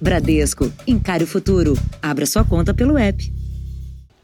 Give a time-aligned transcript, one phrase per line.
[0.00, 1.74] Bradesco, encare o futuro.
[2.00, 3.32] Abra sua conta pelo app.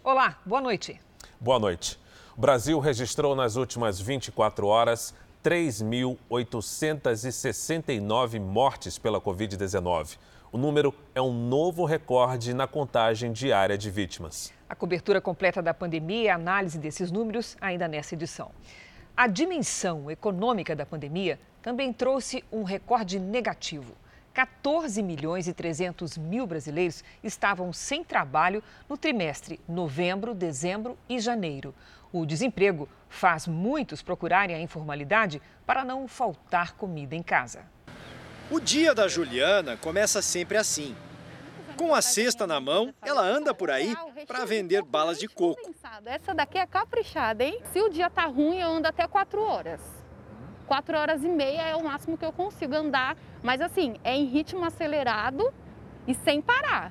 [0.05, 1.01] Olá, boa noite.
[1.41, 1.99] Boa noite.
[2.37, 10.17] O Brasil registrou nas últimas 24 horas 3.869 mortes pela Covid-19.
[10.53, 14.53] O número é um novo recorde na contagem diária de vítimas.
[14.69, 18.53] A cobertura completa da pandemia e a análise desses números ainda nessa edição.
[19.17, 23.93] A dimensão econômica da pandemia também trouxe um recorde negativo.
[24.35, 31.73] 14 milhões e 300 mil brasileiros estavam sem trabalho no trimestre novembro, dezembro e janeiro.
[32.13, 37.63] O desemprego faz muitos procurarem a informalidade para não faltar comida em casa.
[38.51, 40.97] O dia da Juliana começa sempre assim.
[41.77, 45.61] Com a cesta na mão, ela anda por aí para vender balas de coco.
[46.05, 47.61] Essa daqui é caprichada, hein?
[47.73, 50.04] Se o dia tá ruim, eu ando até 4 horas.
[50.65, 54.25] 4 horas e meia é o máximo que eu consigo andar mas assim, é em
[54.25, 55.53] ritmo acelerado
[56.09, 56.91] e sem parar.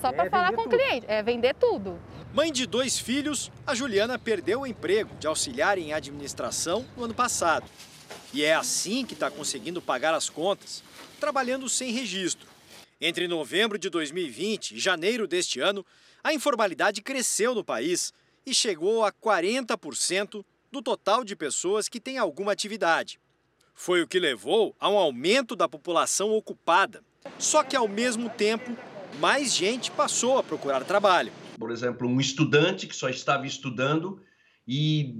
[0.00, 0.74] Só para é falar com tudo.
[0.74, 2.00] o cliente, é vender tudo.
[2.34, 7.14] Mãe de dois filhos, a Juliana perdeu o emprego de auxiliar em administração no ano
[7.14, 7.70] passado.
[8.32, 10.82] E é assim que está conseguindo pagar as contas,
[11.20, 12.48] trabalhando sem registro.
[13.00, 15.86] Entre novembro de 2020 e janeiro deste ano,
[16.24, 18.12] a informalidade cresceu no país
[18.44, 20.44] e chegou a 40%
[20.74, 23.20] do total de pessoas que têm alguma atividade.
[23.74, 27.00] Foi o que levou a um aumento da população ocupada.
[27.38, 28.76] Só que, ao mesmo tempo,
[29.20, 31.30] mais gente passou a procurar trabalho.
[31.60, 34.20] Por exemplo, um estudante que só estava estudando
[34.66, 35.14] e,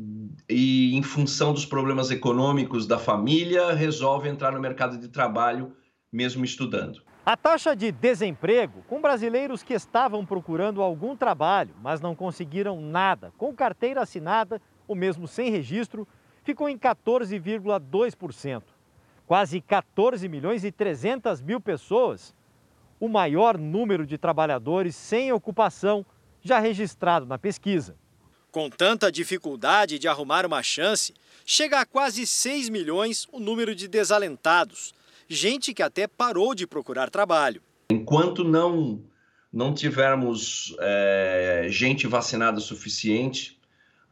[0.48, 5.72] e, em função dos problemas econômicos da família, resolve entrar no mercado de trabalho
[6.12, 7.00] mesmo estudando.
[7.24, 13.32] A taxa de desemprego com brasileiros que estavam procurando algum trabalho, mas não conseguiram nada,
[13.38, 16.06] com carteira assinada ou mesmo sem registro,
[16.42, 18.62] ficou em 14,2%.
[19.26, 22.34] Quase 14 milhões e 300 mil pessoas,
[23.00, 26.04] o maior número de trabalhadores sem ocupação
[26.42, 27.96] já registrado na pesquisa.
[28.52, 31.12] Com tanta dificuldade de arrumar uma chance,
[31.44, 34.94] chega a quase 6 milhões o número de desalentados,
[35.26, 37.60] gente que até parou de procurar trabalho.
[37.90, 39.02] Enquanto não,
[39.52, 43.58] não tivermos é, gente vacinada suficiente,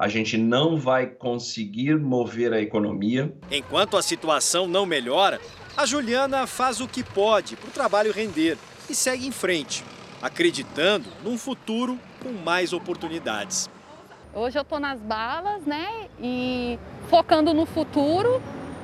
[0.02, 3.32] a gente não vai conseguir mover a economia.
[3.48, 5.40] Enquanto a situação não melhora,
[5.76, 8.58] a Juliana faz o que pode para o trabalho render
[8.90, 9.84] e segue em frente,
[10.20, 13.70] acreditando num futuro com mais oportunidades.
[14.34, 16.08] Hoje eu estou nas balas, né?
[16.20, 18.42] E focando no futuro,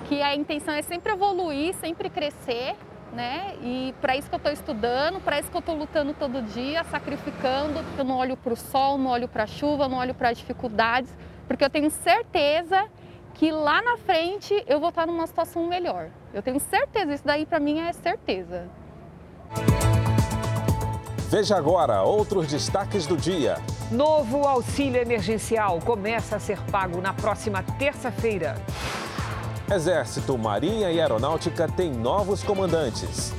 [0.08, 2.76] que a intenção é sempre evoluir, sempre crescer
[3.12, 3.54] né?
[3.62, 6.84] E para isso que eu estou estudando, para isso que eu estou lutando todo dia,
[6.84, 7.84] sacrificando.
[7.96, 10.38] Eu não olho para o sol, não olho para a chuva, não olho para as
[10.38, 11.10] dificuldades,
[11.46, 12.86] porque eu tenho certeza
[13.34, 16.08] que lá na frente eu vou estar numa situação melhor.
[16.34, 18.68] Eu tenho certeza, isso daí para mim é certeza.
[21.30, 23.58] Veja agora outros destaques do dia.
[23.90, 28.56] Novo auxílio emergencial começa a ser pago na próxima terça-feira.
[29.70, 33.34] Exército, Marinha e Aeronáutica têm novos comandantes.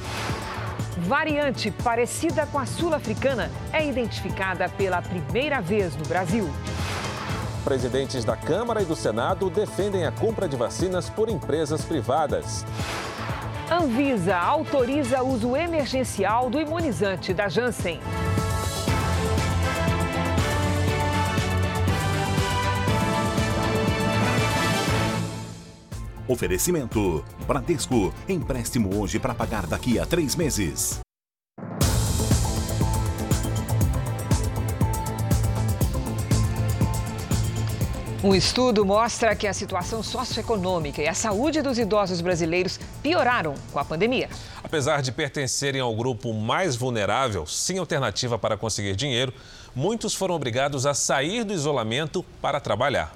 [1.08, 6.48] Variante parecida com a sul-africana é identificada pela primeira vez no Brasil.
[7.64, 12.64] Presidentes da Câmara e do Senado defendem a compra de vacinas por empresas privadas.
[13.72, 18.00] Anvisa autoriza uso emergencial do imunizante da Janssen.
[26.30, 28.14] Oferecimento: Bradesco.
[28.28, 31.00] Empréstimo hoje para pagar daqui a três meses.
[38.24, 43.80] Um estudo mostra que a situação socioeconômica e a saúde dos idosos brasileiros pioraram com
[43.80, 44.30] a pandemia.
[44.64, 49.34] Apesar de pertencerem ao grupo mais vulnerável, sem alternativa para conseguir dinheiro,
[49.74, 53.16] muitos foram obrigados a sair do isolamento para trabalhar.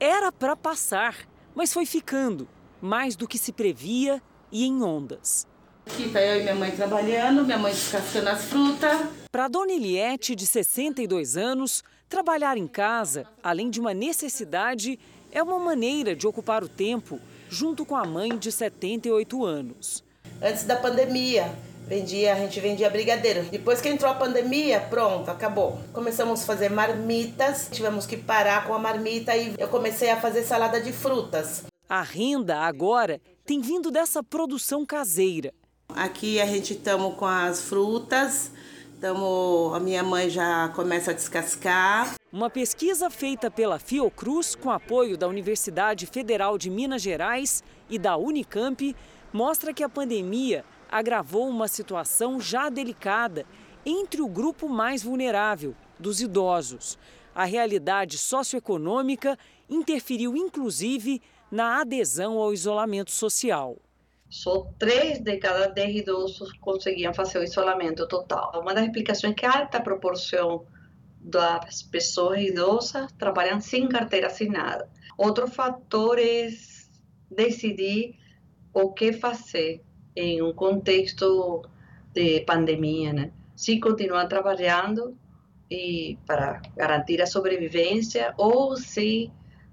[0.00, 1.14] Era para passar
[1.54, 2.48] mas foi ficando,
[2.80, 5.46] mais do que se previa e em ondas.
[5.86, 9.08] Aqui tá eu e minha mãe trabalhando, minha mãe descascando as frutas.
[9.30, 14.98] Para Dona Eliette, de 62 anos, trabalhar em casa, além de uma necessidade,
[15.30, 17.18] é uma maneira de ocupar o tempo
[17.48, 20.04] junto com a mãe de 78 anos.
[20.40, 21.52] Antes da pandemia,
[21.86, 23.44] Vendia, a gente vendia brigadeiro.
[23.50, 25.78] Depois que entrou a pandemia, pronto, acabou.
[25.92, 30.42] Começamos a fazer marmitas, tivemos que parar com a marmita e eu comecei a fazer
[30.42, 31.64] salada de frutas.
[31.88, 35.52] A renda agora tem vindo dessa produção caseira.
[35.94, 38.50] Aqui a gente estamos com as frutas,
[38.98, 42.14] tamo, a minha mãe já começa a descascar.
[42.32, 48.16] Uma pesquisa feita pela Fiocruz com apoio da Universidade Federal de Minas Gerais e da
[48.16, 48.96] Unicamp
[49.30, 53.46] mostra que a pandemia agravou uma situação já delicada
[53.84, 56.98] entre o grupo mais vulnerável, dos idosos.
[57.34, 59.38] A realidade socioeconômica
[59.70, 63.78] interferiu, inclusive, na adesão ao isolamento social.
[64.28, 68.52] Só três de cada dez idosos conseguiam fazer o isolamento total.
[68.60, 70.66] Uma das explicações é que a alta proporção
[71.18, 74.90] das pessoas idosas trabalham sem carteira assinada.
[75.16, 76.48] Outro fator é
[77.30, 78.18] decidir
[78.74, 79.82] o que fazer
[80.14, 81.62] em um contexto
[82.12, 83.30] de pandemia, né?
[83.56, 85.16] Se continuar trabalhando
[85.70, 89.30] e para garantir a sobrevivência ou se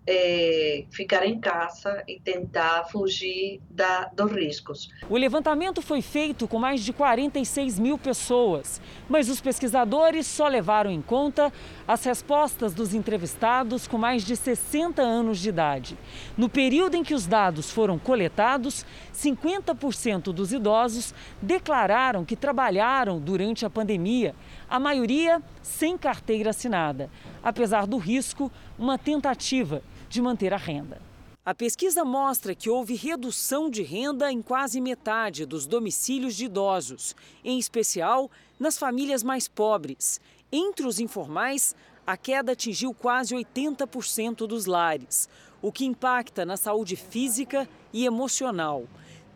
[0.07, 4.89] é, ficar em casa e tentar fugir da, dos riscos.
[5.07, 10.89] O levantamento foi feito com mais de 46 mil pessoas, mas os pesquisadores só levaram
[10.89, 11.53] em conta
[11.89, 15.97] as respostas dos entrevistados com mais de 60 anos de idade.
[16.37, 23.65] No período em que os dados foram coletados, 50% dos idosos declararam que trabalharam durante
[23.65, 24.35] a pandemia,
[24.69, 27.09] a maioria sem carteira assinada.
[27.41, 31.01] Apesar do risco, uma tentativa de manter a renda.
[31.43, 37.15] A pesquisa mostra que houve redução de renda em quase metade dos domicílios de idosos,
[37.43, 40.21] em especial nas famílias mais pobres.
[40.51, 41.75] Entre os informais,
[42.05, 45.29] a queda atingiu quase 80% dos lares,
[45.61, 48.87] o que impacta na saúde física e emocional.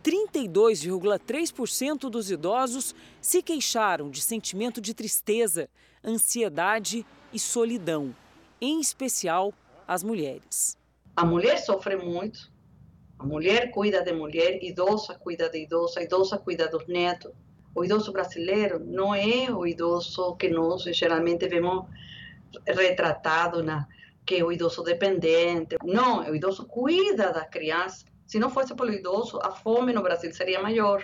[0.04, 5.70] 32,3% dos idosos se queixaram de sentimento de tristeza,
[6.04, 8.14] ansiedade e solidão,
[8.60, 9.54] em especial
[9.88, 10.78] as mulheres.
[11.16, 12.52] A mulher sofre muito.
[13.20, 17.32] A mulher cuida de mulher, idosa cuida de idosa, idosa cuida dos netos.
[17.76, 21.86] O idoso brasileiro não é o idoso que nós geralmente vemos
[22.68, 23.88] retratado na
[24.26, 25.76] que é o idoso dependente.
[25.84, 28.06] Não, o idoso cuida da criança.
[28.26, 31.04] Se não fosse pelo idoso, a fome no Brasil seria maior.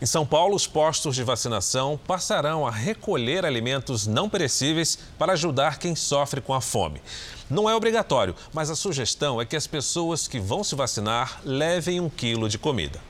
[0.00, 5.80] Em São Paulo, os postos de vacinação passarão a recolher alimentos não perecíveis para ajudar
[5.80, 7.02] quem sofre com a fome.
[7.50, 11.98] Não é obrigatório, mas a sugestão é que as pessoas que vão se vacinar levem
[11.98, 13.00] um quilo de comida.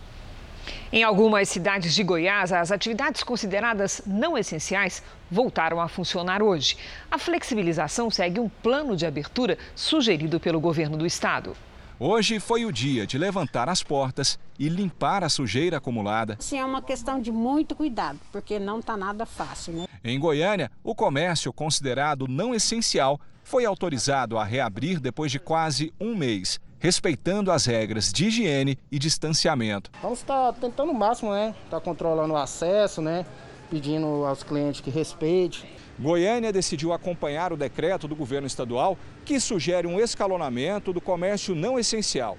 [0.90, 6.78] Em algumas cidades de Goiás, as atividades consideradas não essenciais voltaram a funcionar hoje.
[7.10, 11.54] A flexibilização segue um plano de abertura sugerido pelo governo do estado.
[12.00, 16.38] Hoje foi o dia de levantar as portas e limpar a sujeira acumulada.
[16.40, 19.86] Sim, é uma questão de muito cuidado, porque não está nada fácil, né?
[20.02, 26.16] Em Goiânia, o comércio considerado não essencial foi autorizado a reabrir depois de quase um
[26.16, 29.90] mês, respeitando as regras de higiene e distanciamento.
[30.02, 31.54] Vamos estar tentando o máximo, né?
[31.64, 33.26] Está controlando o acesso, né?
[33.70, 35.60] Pedindo aos clientes que respeitem.
[35.98, 41.78] Goiânia decidiu acompanhar o decreto do governo estadual que sugere um escalonamento do comércio não
[41.78, 42.38] essencial.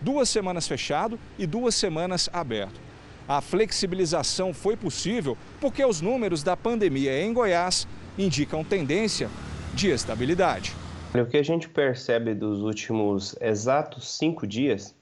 [0.00, 2.80] Duas semanas fechado e duas semanas aberto.
[3.28, 9.28] A flexibilização foi possível porque os números da pandemia em Goiás indicam tendência
[9.74, 10.74] de estabilidade.
[11.12, 14.94] O que a gente percebe dos últimos exatos cinco dias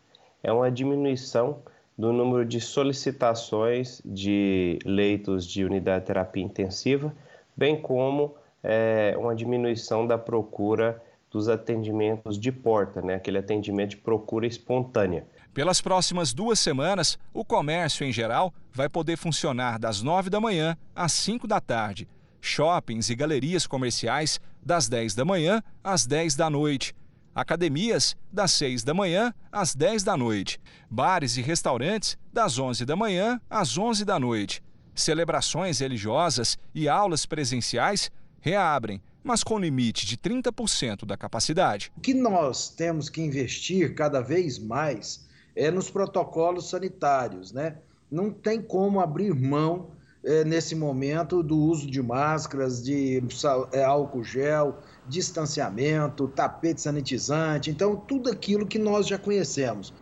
[0.43, 1.59] é uma diminuição
[1.97, 7.15] do número de solicitações de leitos de unidade de terapia intensiva
[7.59, 13.17] bem como é, uma diminuição da procura dos atendimentos de porta, né?
[13.17, 15.27] aquele atendimento de procura espontânea.
[15.53, 20.77] Pelas próximas duas semanas, o comércio em geral vai poder funcionar das 9 da manhã
[20.95, 22.09] às 5 da tarde.
[22.41, 26.95] Shoppings e galerias comerciais das 10 da manhã às 10 da noite.
[27.35, 30.61] Academias das 6 da manhã às 10 da noite.
[30.91, 34.63] Bares e restaurantes das 11 da manhã às 11 da noite.
[34.95, 41.93] Celebrações religiosas e aulas presenciais reabrem, mas com limite de 30% da capacidade.
[41.97, 47.79] O que nós temos que investir cada vez mais é nos protocolos sanitários, né?
[48.11, 49.91] Não tem como abrir mão
[50.25, 53.23] é, nesse momento do uso de máscaras, de
[53.73, 59.93] é, álcool gel, distanciamento, tapete sanitizante, então tudo aquilo que nós já conhecemos.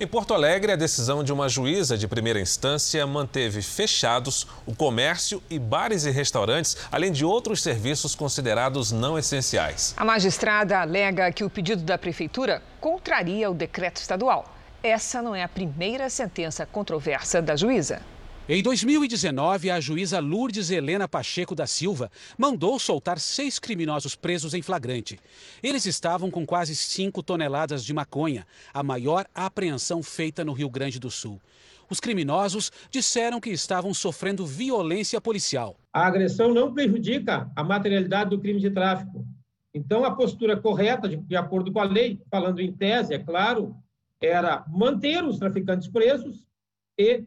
[0.00, 5.40] Em Porto Alegre, a decisão de uma juíza de primeira instância manteve fechados o comércio
[5.48, 9.94] e bares e restaurantes, além de outros serviços considerados não essenciais.
[9.96, 14.52] A magistrada alega que o pedido da prefeitura contraria o decreto estadual.
[14.82, 18.02] Essa não é a primeira sentença controversa da juíza.
[18.46, 24.60] Em 2019, a juíza Lourdes Helena Pacheco da Silva mandou soltar seis criminosos presos em
[24.60, 25.18] flagrante.
[25.62, 31.00] Eles estavam com quase 5 toneladas de maconha, a maior apreensão feita no Rio Grande
[31.00, 31.40] do Sul.
[31.88, 35.74] Os criminosos disseram que estavam sofrendo violência policial.
[35.90, 39.26] A agressão não prejudica a materialidade do crime de tráfico.
[39.72, 43.74] Então, a postura correta, de, de acordo com a lei, falando em tese, é claro,
[44.22, 46.44] era manter os traficantes presos
[46.98, 47.24] e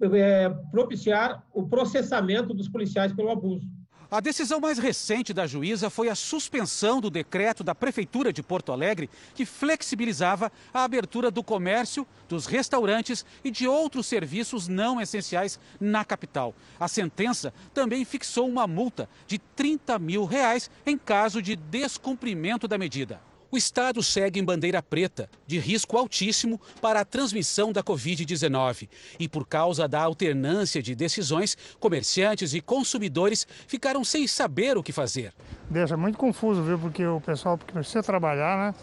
[0.00, 3.66] é, propiciar o processamento dos policiais pelo abuso.
[4.08, 8.70] A decisão mais recente da juíza foi a suspensão do decreto da Prefeitura de Porto
[8.70, 15.58] Alegre, que flexibilizava a abertura do comércio, dos restaurantes e de outros serviços não essenciais
[15.80, 16.54] na capital.
[16.78, 22.78] A sentença também fixou uma multa de 30 mil reais em caso de descumprimento da
[22.78, 23.20] medida.
[23.50, 28.88] O estado segue em bandeira preta, de risco altíssimo para a transmissão da Covid-19.
[29.20, 34.92] E por causa da alternância de decisões, comerciantes e consumidores ficaram sem saber o que
[34.92, 35.32] fazer.
[35.70, 36.78] Deixa muito confuso, viu?
[36.78, 38.74] Porque o pessoal precisa trabalhar, né?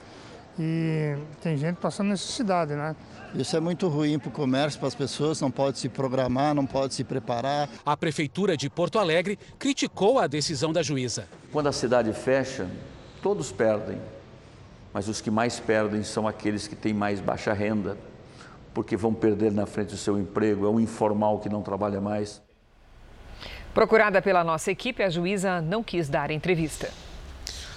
[0.57, 2.95] E tem gente passando necessidade, né?
[3.33, 6.65] Isso é muito ruim para o comércio, para as pessoas, não pode se programar, não
[6.65, 7.67] pode se preparar.
[7.83, 11.27] A Prefeitura de Porto Alegre criticou a decisão da juíza.
[11.51, 12.69] Quando a cidade fecha,
[13.21, 13.97] todos perdem
[14.93, 17.97] mas os que mais perdem são aqueles que têm mais baixa renda,
[18.73, 22.41] porque vão perder na frente o seu emprego, é um informal que não trabalha mais.
[23.73, 26.91] Procurada pela nossa equipe, a juíza não quis dar entrevista.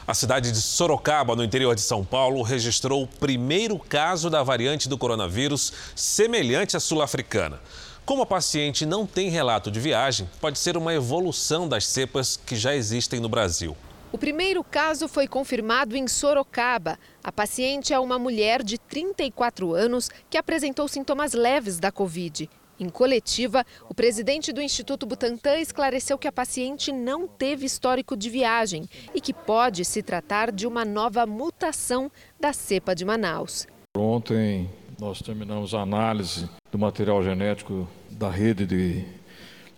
[0.07, 4.89] A cidade de Sorocaba, no interior de São Paulo, registrou o primeiro caso da variante
[4.89, 7.61] do coronavírus semelhante à sul-africana.
[8.05, 12.55] Como a paciente não tem relato de viagem, pode ser uma evolução das cepas que
[12.55, 13.77] já existem no Brasil.
[14.13, 16.99] O primeiro caso foi confirmado em Sorocaba.
[17.25, 22.49] A paciente é uma mulher de 34 anos que apresentou sintomas leves da Covid.
[22.79, 28.31] Em coletiva, o presidente do Instituto Butantan esclareceu que a paciente não teve histórico de
[28.31, 33.67] viagem e que pode se tratar de uma nova mutação da cepa de Manaus.
[33.97, 34.71] Ontem
[35.01, 39.05] nós terminamos a análise do material genético da rede de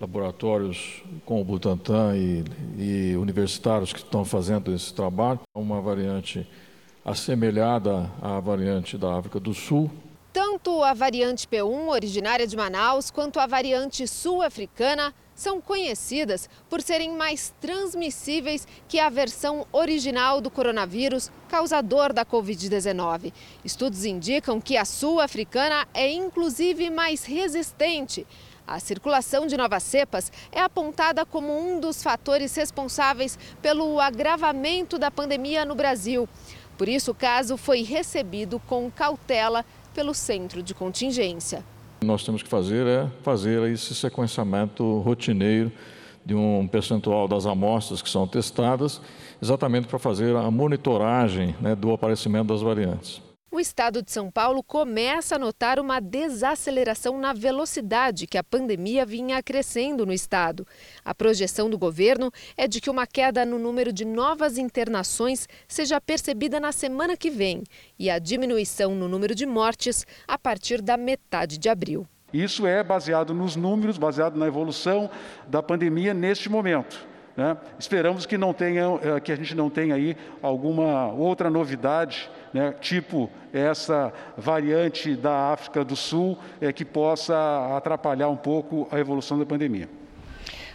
[0.01, 2.45] laboratórios com o Butantan e,
[2.77, 5.41] e universitários que estão fazendo esse trabalho.
[5.55, 6.49] Uma variante
[7.05, 9.91] assemelhada à variante da África do Sul.
[10.33, 17.13] Tanto a variante P1, originária de Manaus, quanto a variante sul-africana são conhecidas por serem
[17.13, 23.33] mais transmissíveis que a versão original do coronavírus causador da Covid-19.
[23.65, 28.27] Estudos indicam que a sul-africana é inclusive mais resistente
[28.69, 35.11] a circulação de novas cepas é apontada como um dos fatores responsáveis pelo agravamento da
[35.11, 36.29] pandemia no Brasil.
[36.77, 41.65] Por isso, o caso foi recebido com cautela pelo centro de contingência.
[42.05, 45.73] Nós temos que fazer é fazer esse sequenciamento rotineiro
[46.25, 49.01] de um percentual das amostras que são testadas,
[49.43, 54.63] exatamente para fazer a monitoragem né, do aparecimento das variantes o estado de São Paulo
[54.63, 60.67] começa a notar uma desaceleração na velocidade que a pandemia vinha crescendo no estado.
[61.05, 66.01] A projeção do governo é de que uma queda no número de novas internações seja
[66.01, 67.65] percebida na semana que vem
[67.99, 72.07] e a diminuição no número de mortes a partir da metade de abril.
[72.33, 75.11] Isso é baseado nos números, baseado na evolução
[75.47, 77.09] da pandemia neste momento.
[77.35, 77.57] Né?
[77.79, 82.75] Esperamos que, não tenha, eh, que a gente não tenha aí alguma outra novidade né,
[82.81, 89.39] tipo essa variante da África do Sul, é, que possa atrapalhar um pouco a evolução
[89.39, 89.89] da pandemia.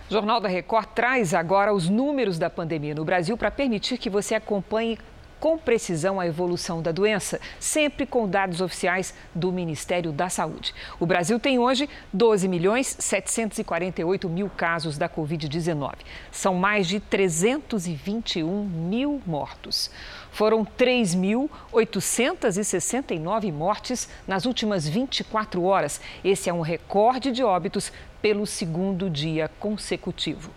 [0.09, 4.09] O Jornal da Record traz agora os números da pandemia no Brasil para permitir que
[4.09, 4.97] você acompanhe
[5.43, 10.73] com precisão a evolução da doença, sempre com dados oficiais do Ministério da Saúde.
[11.01, 15.95] O Brasil tem hoje 12 milhões 748 mil casos da Covid-19.
[16.31, 19.91] São mais de 321 mil mortos.
[20.33, 26.01] Foram 3.869 mortes nas últimas 24 horas.
[26.25, 30.49] Esse é um recorde de óbitos pelo segundo dia consecutivo.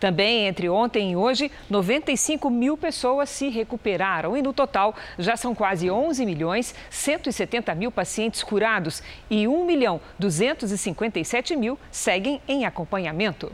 [0.00, 5.54] Também entre ontem e hoje, 95 mil pessoas se recuperaram e no total já são
[5.54, 13.52] quase 11 milhões 170 mil pacientes curados e 1 milhão 257 mil seguem em acompanhamento.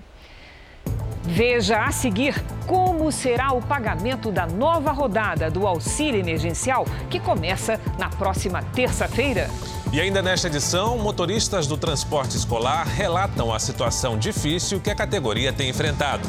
[1.27, 2.35] Veja a seguir
[2.67, 9.49] como será o pagamento da nova rodada do auxílio emergencial que começa na próxima terça-feira.
[9.91, 15.53] E ainda nesta edição, motoristas do transporte escolar relatam a situação difícil que a categoria
[15.53, 16.29] tem enfrentado.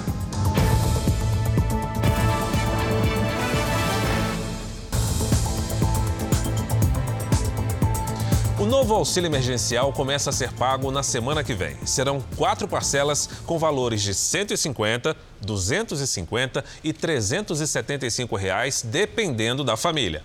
[8.75, 11.77] Novo auxílio emergencial começa a ser pago na semana que vem.
[11.85, 20.21] Serão quatro parcelas com valores de R$ 150, 250 e 375 reais, dependendo da família.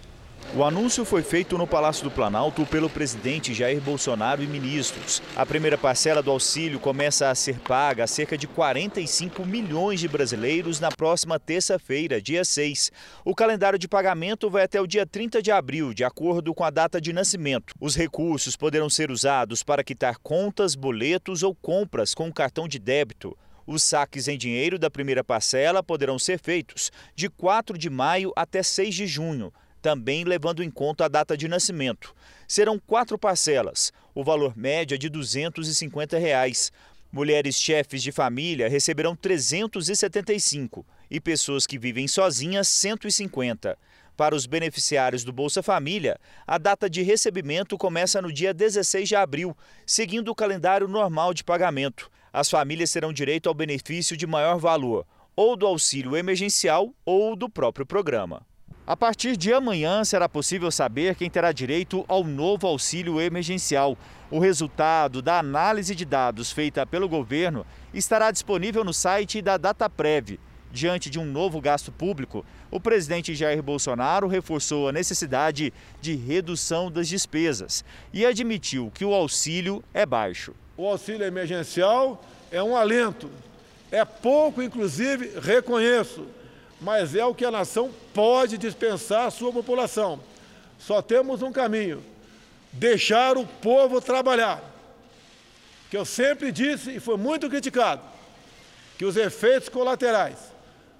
[0.52, 5.22] O anúncio foi feito no Palácio do Planalto pelo presidente Jair Bolsonaro e ministros.
[5.36, 10.08] A primeira parcela do auxílio começa a ser paga a cerca de 45 milhões de
[10.08, 12.90] brasileiros na próxima terça-feira, dia 6.
[13.24, 16.70] O calendário de pagamento vai até o dia 30 de abril, de acordo com a
[16.70, 17.72] data de nascimento.
[17.80, 23.38] Os recursos poderão ser usados para quitar contas, boletos ou compras com cartão de débito.
[23.64, 28.64] Os saques em dinheiro da primeira parcela poderão ser feitos de 4 de maio até
[28.64, 32.14] 6 de junho também levando em conta a data de nascimento.
[32.46, 36.72] Serão quatro parcelas, o valor médio é de 250 reais.
[37.12, 43.76] Mulheres chefes de família receberão 375 e pessoas que vivem sozinhas 150.
[44.16, 49.16] Para os beneficiários do Bolsa Família, a data de recebimento começa no dia 16 de
[49.16, 49.56] abril,
[49.86, 52.10] seguindo o calendário normal de pagamento.
[52.32, 57.48] As famílias terão direito ao benefício de maior valor, ou do auxílio emergencial ou do
[57.48, 58.46] próprio programa.
[58.86, 63.96] A partir de amanhã será possível saber quem terá direito ao novo auxílio emergencial.
[64.30, 70.38] O resultado da análise de dados feita pelo governo estará disponível no site da Dataprev.
[70.72, 76.90] Diante de um novo gasto público, o presidente Jair Bolsonaro reforçou a necessidade de redução
[76.90, 80.52] das despesas e admitiu que o auxílio é baixo.
[80.76, 83.28] O auxílio emergencial é um alento.
[83.90, 86.26] É pouco, inclusive, reconheço
[86.80, 90.20] mas é o que a nação pode dispensar à sua população.
[90.78, 92.02] Só temos um caminho:
[92.72, 94.64] deixar o povo trabalhar.
[95.90, 98.02] Que eu sempre disse e foi muito criticado,
[98.96, 100.38] que os efeitos colaterais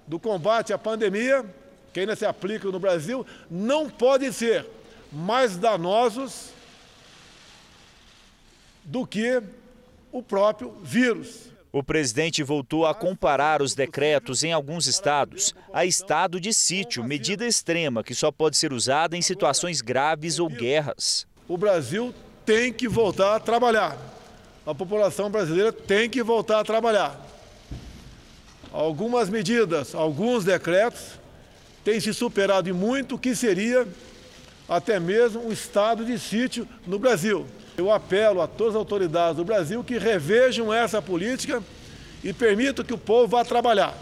[0.05, 1.45] do combate à pandemia,
[1.93, 4.65] que ainda se aplicam no Brasil, não podem ser
[5.11, 6.49] mais danosos
[8.83, 9.41] do que
[10.11, 11.50] o próprio vírus.
[11.73, 17.47] O presidente voltou a comparar os decretos em alguns estados a estado de sítio, medida
[17.47, 21.25] extrema que só pode ser usada em situações graves ou guerras.
[21.47, 22.13] O Brasil
[22.45, 23.97] tem que voltar a trabalhar.
[24.65, 27.25] A população brasileira tem que voltar a trabalhar.
[28.73, 31.19] Algumas medidas, alguns decretos
[31.85, 33.87] têm se superado em muito o que seria
[34.67, 37.47] até mesmo um estado de sítio no Brasil.
[37.81, 41.63] Eu apelo a todas as autoridades do Brasil que revejam essa política
[42.23, 43.95] e permitam que o povo vá trabalhar.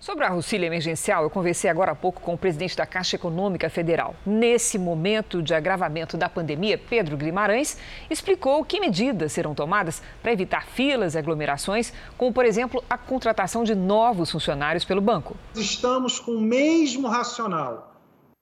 [0.00, 3.70] Sobre a auxílio emergencial, eu conversei agora há pouco com o presidente da Caixa Econômica
[3.70, 4.16] Federal.
[4.26, 7.78] Nesse momento de agravamento da pandemia, Pedro Guimarães
[8.10, 13.62] explicou que medidas serão tomadas para evitar filas e aglomerações, como, por exemplo, a contratação
[13.62, 15.36] de novos funcionários pelo banco.
[15.54, 17.93] Estamos com o mesmo racional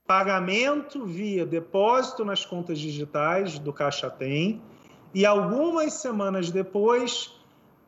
[0.07, 4.61] pagamento via depósito nas contas digitais do Caixa Tem
[5.15, 7.35] e algumas semanas depois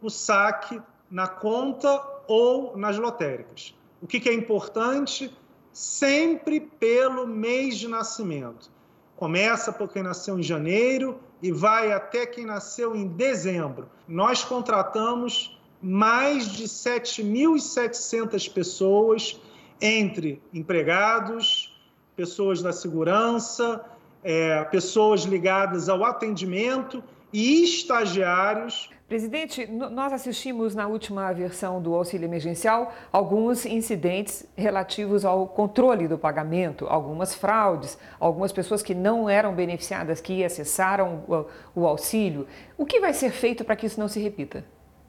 [0.00, 3.74] o saque na conta ou nas lotéricas.
[4.00, 5.36] O que, que é importante?
[5.72, 8.70] Sempre pelo mês de nascimento.
[9.16, 13.88] Começa por quem nasceu em janeiro e vai até quem nasceu em dezembro.
[14.06, 19.40] Nós contratamos mais de 7.700 pessoas,
[19.80, 21.73] entre empregados,
[22.16, 23.84] pessoas da segurança,
[24.22, 28.88] é, pessoas ligadas ao atendimento e estagiários.
[29.08, 36.16] Presidente, nós assistimos na última versão do auxílio emergencial alguns incidentes relativos ao controle do
[36.16, 42.46] pagamento, algumas fraudes, algumas pessoas que não eram beneficiadas, que acessaram o, o auxílio.
[42.78, 44.64] O que vai ser feito para que isso não se repita?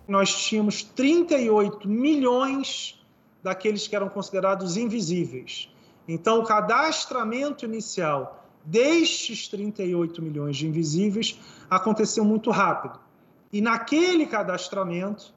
[0.07, 2.99] Nós tínhamos 38 milhões
[3.41, 5.69] daqueles que eram considerados invisíveis.
[6.07, 11.39] Então, o cadastramento inicial destes 38 milhões de invisíveis
[11.69, 12.99] aconteceu muito rápido.
[13.51, 15.33] E naquele cadastramento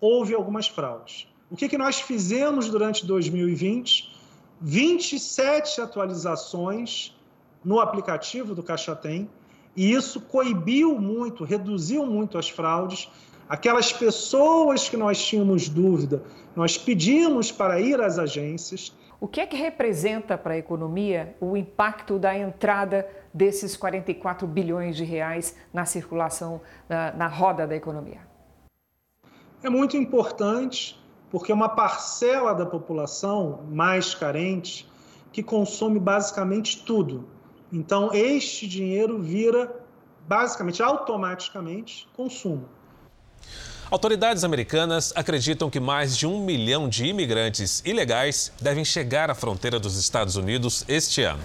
[0.00, 1.26] houve algumas fraudes.
[1.50, 4.16] O que, que nós fizemos durante 2020?
[4.60, 7.16] 27 atualizações
[7.64, 9.28] no aplicativo do Caixa Tem,
[9.76, 13.08] e isso coibiu muito, reduziu muito as fraudes.
[13.48, 16.22] Aquelas pessoas que nós tínhamos dúvida,
[16.54, 21.56] nós pedimos para ir às agências, o que é que representa para a economia o
[21.56, 28.20] impacto da entrada desses 44 bilhões de reais na circulação, na, na roda da economia?
[29.62, 30.98] É muito importante
[31.30, 34.88] porque é uma parcela da população mais carente
[35.32, 37.28] que consome basicamente tudo.
[37.72, 39.84] Então, este dinheiro vira
[40.26, 42.68] basicamente, automaticamente, consumo.
[43.90, 49.80] Autoridades americanas acreditam que mais de um milhão de imigrantes ilegais devem chegar à fronteira
[49.80, 51.42] dos Estados Unidos este ano.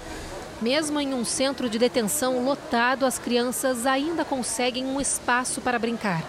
[0.61, 6.21] Mesmo em um centro de detenção lotado, as crianças ainda conseguem um espaço para brincar.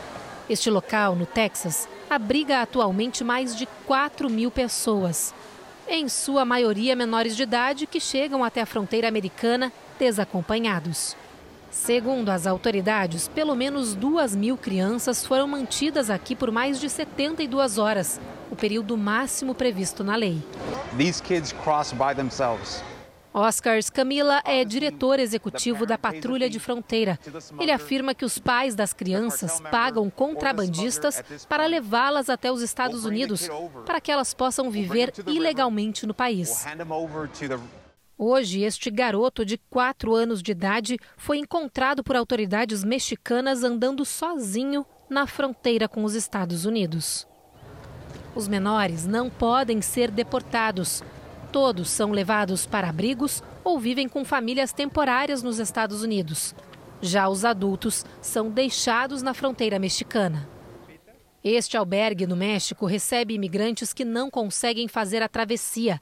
[0.48, 5.34] Este local, no Texas, abriga atualmente mais de 4 mil pessoas.
[5.86, 11.14] em sua maioria menores de idade que chegam até a fronteira americana desacompanhados.
[11.74, 17.78] Segundo as autoridades, pelo menos duas mil crianças foram mantidas aqui por mais de 72
[17.78, 20.40] horas, o período máximo previsto na lei.
[20.96, 22.80] These kids cross by themselves.
[23.34, 27.18] Oscar Camila é diretor executivo da Patrulha de Fronteira.
[27.58, 33.50] Ele afirma que os pais das crianças pagam contrabandistas para levá-las até os Estados Unidos,
[33.84, 36.64] para que elas possam viver ilegalmente no país.
[38.16, 44.86] Hoje, este garoto de 4 anos de idade foi encontrado por autoridades mexicanas andando sozinho
[45.10, 47.26] na fronteira com os Estados Unidos.
[48.34, 51.02] Os menores não podem ser deportados.
[51.50, 56.54] Todos são levados para abrigos ou vivem com famílias temporárias nos Estados Unidos.
[57.00, 60.48] Já os adultos são deixados na fronteira mexicana.
[61.42, 66.00] Este albergue no México recebe imigrantes que não conseguem fazer a travessia.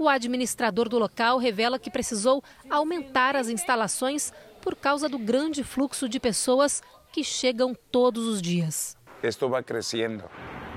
[0.00, 4.32] O administrador do local revela que precisou aumentar as instalações
[4.62, 6.82] por causa do grande fluxo de pessoas
[7.12, 8.96] que chegam todos os dias.
[9.22, 10.24] Esto va crescendo.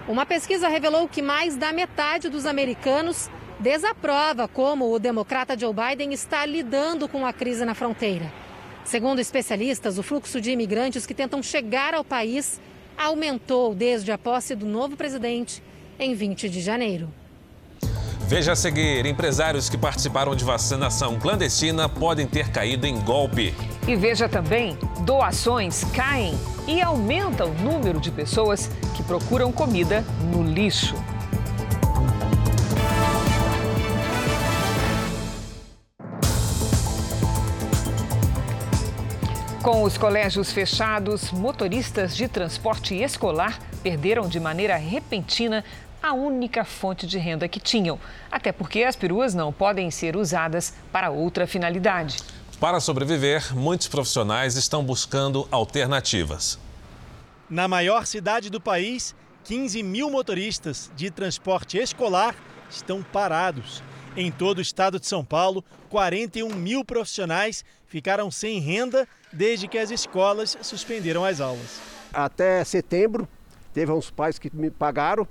[0.10, 3.30] Uma pesquisa revelou que mais da metade dos americanos
[3.62, 8.30] desaprova como o democrata Joe Biden está lidando com a crise na fronteira.
[8.84, 12.60] Segundo especialistas, o fluxo de imigrantes que tentam chegar ao país
[12.98, 15.64] aumentou desde a posse do novo presidente
[15.98, 17.23] em 20 de janeiro.
[18.28, 23.54] Veja a seguir: empresários que participaram de vacinação clandestina podem ter caído em golpe.
[23.88, 30.42] E veja também: doações caem e aumenta o número de pessoas que procuram comida no
[30.44, 30.96] lixo.
[39.62, 45.64] Com os colégios fechados, motoristas de transporte escolar perderam de maneira repentina
[46.04, 47.98] a única fonte de renda que tinham.
[48.30, 52.18] Até porque as peruas não podem ser usadas para outra finalidade.
[52.60, 56.60] Para sobreviver, muitos profissionais estão buscando alternativas.
[57.50, 62.36] Na maior cidade do país, 15 mil motoristas de transporte escolar
[62.70, 63.82] estão parados.
[64.16, 69.78] Em todo o estado de São Paulo, 41 mil profissionais ficaram sem renda desde que
[69.78, 71.80] as escolas suspenderam as aulas.
[72.14, 73.28] Até setembro,
[73.74, 75.28] teve uns pais que me pagaram,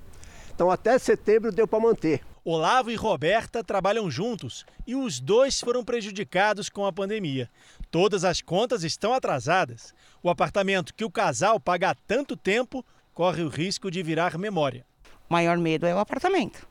[0.63, 2.21] então até setembro deu para manter.
[2.45, 7.51] Olavo e Roberta trabalham juntos e os dois foram prejudicados com a pandemia.
[7.91, 9.93] Todas as contas estão atrasadas.
[10.23, 14.87] O apartamento que o casal paga há tanto tempo corre o risco de virar memória.
[15.29, 16.65] O maior medo é o apartamento,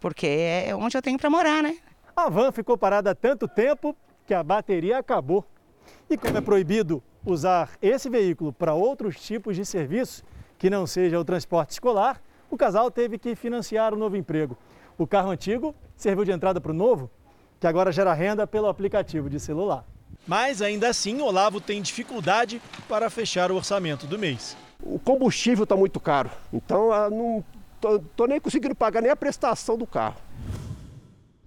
[0.00, 1.76] porque é onde eu tenho para morar, né?
[2.16, 3.94] A van ficou parada há tanto tempo
[4.26, 5.44] que a bateria acabou.
[6.08, 10.24] E como é proibido usar esse veículo para outros tipos de serviços,
[10.58, 12.18] que não seja o transporte escolar,
[12.54, 14.56] o casal teve que financiar um novo emprego.
[14.96, 17.10] O carro antigo serviu de entrada para o novo,
[17.58, 19.84] que agora gera renda pelo aplicativo de celular.
[20.26, 24.56] Mas ainda assim, Olavo tem dificuldade para fechar o orçamento do mês.
[24.80, 27.44] O combustível está muito caro, então eu não
[28.00, 30.16] estou nem conseguindo pagar nem a prestação do carro.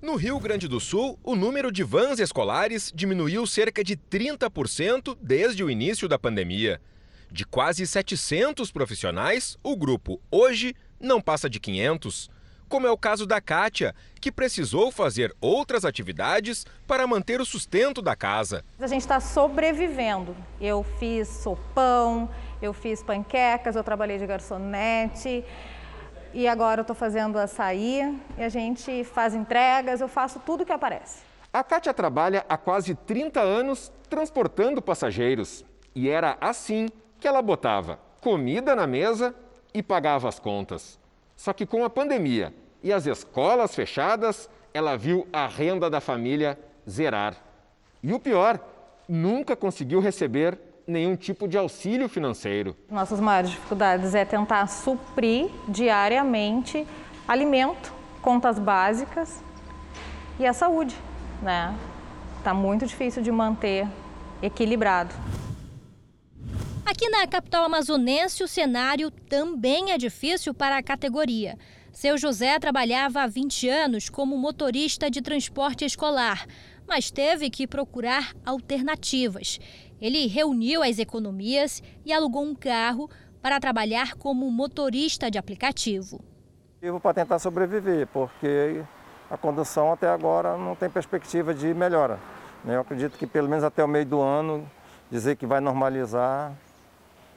[0.01, 5.63] No Rio Grande do Sul, o número de vans escolares diminuiu cerca de 30% desde
[5.63, 6.81] o início da pandemia.
[7.29, 12.29] De quase 700 profissionais, o grupo hoje não passa de 500.
[12.67, 18.01] Como é o caso da Kátia, que precisou fazer outras atividades para manter o sustento
[18.01, 18.63] da casa.
[18.79, 20.35] A gente está sobrevivendo.
[20.59, 22.29] Eu fiz sopão,
[22.61, 25.45] eu fiz panquecas, eu trabalhei de garçonete
[26.33, 30.73] e agora eu estou fazendo açaí e a gente faz entregas, eu faço tudo que
[30.73, 31.23] aparece.
[31.53, 35.63] A Kátia trabalha há quase 30 anos transportando passageiros
[35.95, 39.33] e era assim que ela botava comida na mesa
[39.73, 40.99] e pagava as contas.
[41.35, 42.53] Só que com a pandemia
[42.83, 46.57] e as escolas fechadas, ela viu a renda da família
[46.89, 47.35] zerar.
[48.01, 48.59] E o pior,
[49.07, 52.75] nunca conseguiu receber nenhum tipo de auxílio financeiro.
[52.89, 56.87] Nossas maiores dificuldades é tentar suprir diariamente
[57.27, 59.43] alimento, contas básicas
[60.39, 60.95] e a saúde,
[61.41, 61.75] né?
[62.43, 63.87] Tá muito difícil de manter
[64.41, 65.13] equilibrado.
[66.89, 71.57] Aqui na capital amazonense, o cenário também é difícil para a categoria.
[71.91, 76.45] Seu José trabalhava há 20 anos como motorista de transporte escolar,
[76.87, 79.59] mas teve que procurar alternativas.
[79.99, 83.09] Ele reuniu as economias e alugou um carro
[83.41, 86.23] para trabalhar como motorista de aplicativo.
[86.81, 88.81] Vivo para tentar sobreviver, porque
[89.29, 92.17] a condução até agora não tem perspectiva de melhora.
[92.65, 94.65] Eu acredito que pelo menos até o meio do ano,
[95.11, 96.55] dizer que vai normalizar,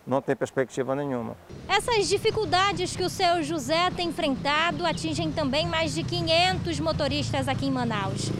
[0.06, 1.36] não tem perspectiva nenhuma.
[1.68, 7.66] Essas dificuldades que o seu José tem enfrentado atingem também mais de 500 motoristas aqui
[7.66, 8.30] em Manaus.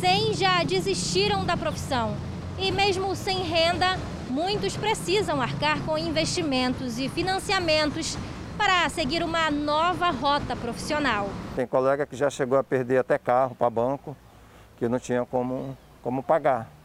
[0.00, 2.14] 100 já desistiram da profissão
[2.58, 3.98] e, mesmo sem renda,
[4.28, 8.16] muitos precisam arcar com investimentos e financiamentos
[8.56, 11.28] para seguir uma nova rota profissional.
[11.54, 14.16] Tem colega que já chegou a perder até carro para banco,
[14.76, 16.75] que não tinha como, como pagar.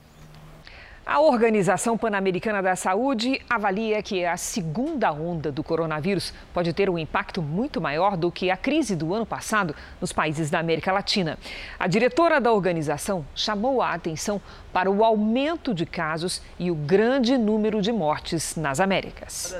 [1.03, 6.97] A Organização Pan-Americana da Saúde avalia que a segunda onda do coronavírus pode ter um
[6.97, 11.39] impacto muito maior do que a crise do ano passado nos países da América Latina.
[11.79, 14.39] A diretora da organização chamou a atenção
[14.71, 19.55] para o aumento de casos e o grande número de mortes nas Américas.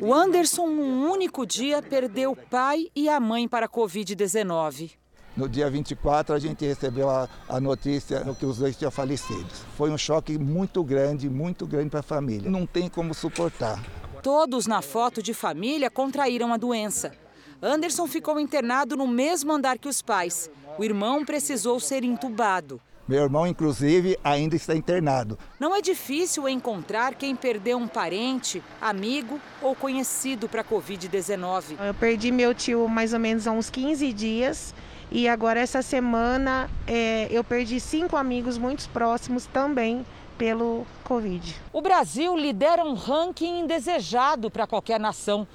[0.00, 4.92] O Anderson, um único dia, perdeu o pai e a mãe para a Covid-19.
[5.36, 9.46] No dia 24, a gente recebeu a, a notícia que os dois tinham falecido.
[9.76, 12.48] Foi um choque muito grande, muito grande para a família.
[12.48, 13.82] Não tem como suportar.
[14.22, 17.12] Todos na foto de família contraíram a doença.
[17.60, 20.48] Anderson ficou internado no mesmo andar que os pais.
[20.78, 22.80] O irmão precisou ser entubado.
[23.06, 25.38] Meu irmão, inclusive, ainda está internado.
[25.60, 31.76] Não é difícil encontrar quem perdeu um parente, amigo ou conhecido para a Covid-19.
[31.86, 34.74] Eu perdi meu tio mais ou menos há uns 15 dias.
[35.10, 40.04] E agora, essa semana, é, eu perdi cinco amigos muito próximos também
[40.36, 41.54] pelo Covid.
[41.72, 45.46] O Brasil lidera um ranking indesejado para qualquer nação.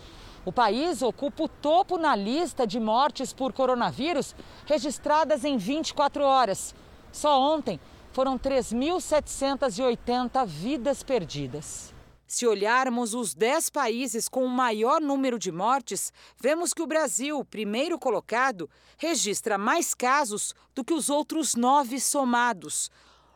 [0.46, 4.34] O país ocupa o topo na lista de mortes por coronavírus
[4.66, 6.74] registradas em 24 horas.
[7.12, 7.78] Só ontem
[8.12, 11.94] foram 3.780 vidas perdidas.
[12.30, 17.44] Se olharmos os 10 países com o maior número de mortes, vemos que o Brasil,
[17.44, 22.92] primeiro colocado, registra mais casos do que os outros nove somados.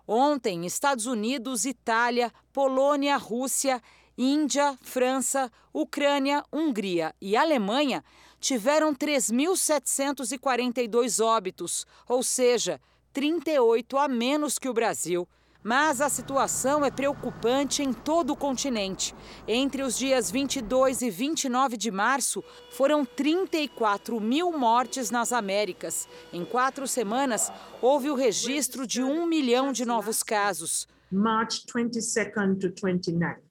[0.07, 3.81] Ontem, Estados Unidos, Itália, Polônia, Rússia,
[4.15, 8.03] Índia, França, Ucrânia, Hungria e Alemanha
[8.39, 12.79] tiveram 3.742 óbitos, ou seja,
[13.11, 15.27] 38 a menos que o Brasil.
[15.63, 19.15] Mas a situação é preocupante em todo o continente.
[19.47, 26.07] Entre os dias 22 e 29 de março, foram 34 mil mortes nas Américas.
[26.33, 30.87] Em quatro semanas, houve o registro de um milhão de novos casos.
[31.09, 33.41] March 22nd to 29.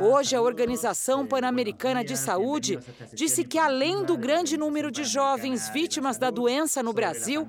[0.00, 2.78] Hoje, a Organização Pan-Americana de Saúde
[3.12, 7.48] disse que, além do grande número de jovens vítimas da doença no Brasil,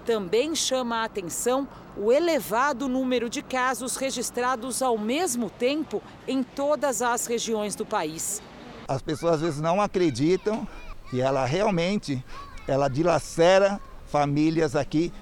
[0.00, 7.02] também chama a atenção o elevado número de casos registrados ao mesmo tempo em todas
[7.02, 8.42] as regiões do país.
[8.88, 10.66] As pessoas às vezes não acreditam
[11.10, 12.24] que ela realmente
[12.66, 15.12] ela dilacera famílias aqui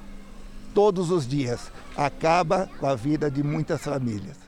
[0.75, 4.48] todos os dias, acaba com a vida de muitas famílias.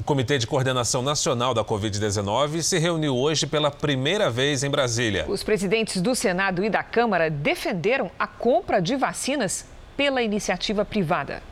[0.00, 5.26] O Comitê de Coordenação Nacional da Covid-19 se reuniu hoje pela primeira vez em Brasília.
[5.28, 9.66] Os presidentes do Senado e da Câmara defenderam a compra de vacinas
[9.98, 11.42] pela iniciativa privada.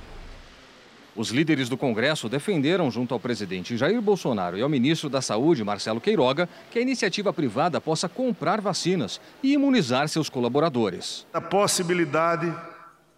[1.15, 5.63] Os líderes do Congresso defenderam, junto ao presidente Jair Bolsonaro e ao ministro da Saúde,
[5.63, 11.27] Marcelo Queiroga, que a iniciativa privada possa comprar vacinas e imunizar seus colaboradores.
[11.35, 12.51] A possibilidade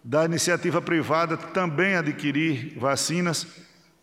[0.03, 3.47] da iniciativa privada também adquirir vacinas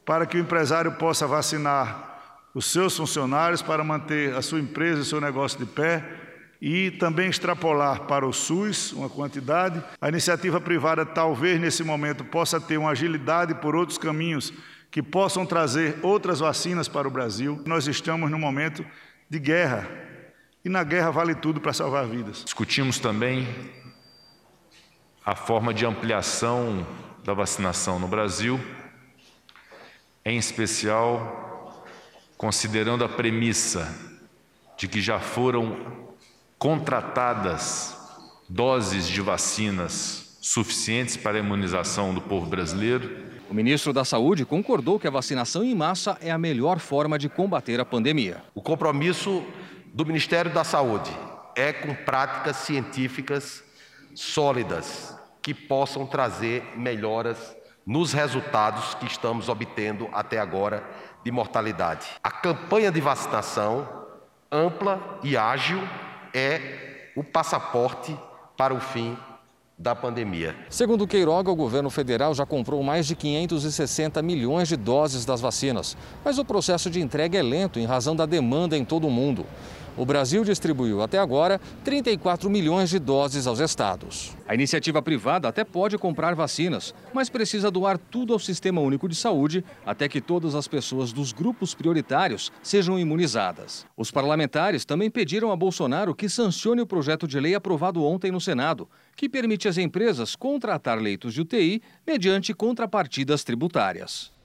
[0.09, 5.05] para que o empresário possa vacinar os seus funcionários para manter a sua empresa e
[5.05, 6.03] seu negócio de pé
[6.63, 9.85] e também extrapolar para o SUS uma quantidade.
[10.01, 14.51] A iniciativa privada talvez nesse momento possa ter uma agilidade por outros caminhos
[14.91, 17.63] que possam trazer outras vacinas para o Brasil.
[17.67, 18.83] Nós estamos num momento
[19.29, 19.87] de guerra
[20.65, 22.45] e na guerra vale tudo para salvar vidas.
[22.45, 23.47] Discutimos também
[25.23, 26.87] a forma de ampliação
[27.23, 28.59] da vacinação no Brasil
[30.29, 31.85] em especial
[32.37, 33.93] considerando a premissa
[34.77, 36.07] de que já foram
[36.59, 37.97] contratadas
[38.49, 43.27] doses de vacinas suficientes para a imunização do povo brasileiro.
[43.49, 47.29] O ministro da Saúde concordou que a vacinação em massa é a melhor forma de
[47.29, 48.43] combater a pandemia.
[48.55, 49.43] O compromisso
[49.95, 51.11] do Ministério da Saúde
[51.57, 53.65] é com práticas científicas
[54.15, 57.57] sólidas que possam trazer melhoras
[57.89, 60.85] nos resultados que estamos obtendo até agora
[61.25, 62.07] de mortalidade.
[62.23, 63.89] A campanha de vacinação
[64.53, 65.81] ampla e ágil
[66.35, 68.15] é o passaporte
[68.59, 69.17] para o fim
[69.79, 70.55] da pandemia.
[70.69, 75.97] Segundo Queiroga, o governo federal já comprou mais de 560 milhões de doses das vacinas,
[76.23, 79.47] mas o processo de entrega é lento em razão da demanda em todo o mundo.
[79.99, 84.31] O Brasil distribuiu até agora 34 milhões de doses aos estados.
[84.47, 89.17] A iniciativa privada até pode comprar vacinas, mas precisa doar tudo ao Sistema Único de
[89.17, 93.85] Saúde até que todas as pessoas dos grupos prioritários sejam imunizadas.
[93.97, 98.41] Os parlamentares também pediram a Bolsonaro que sancione o projeto de lei aprovado ontem no
[98.41, 104.38] Senado, que permite às empresas contratar leitos de UTI mediante contrapartidas tributárias.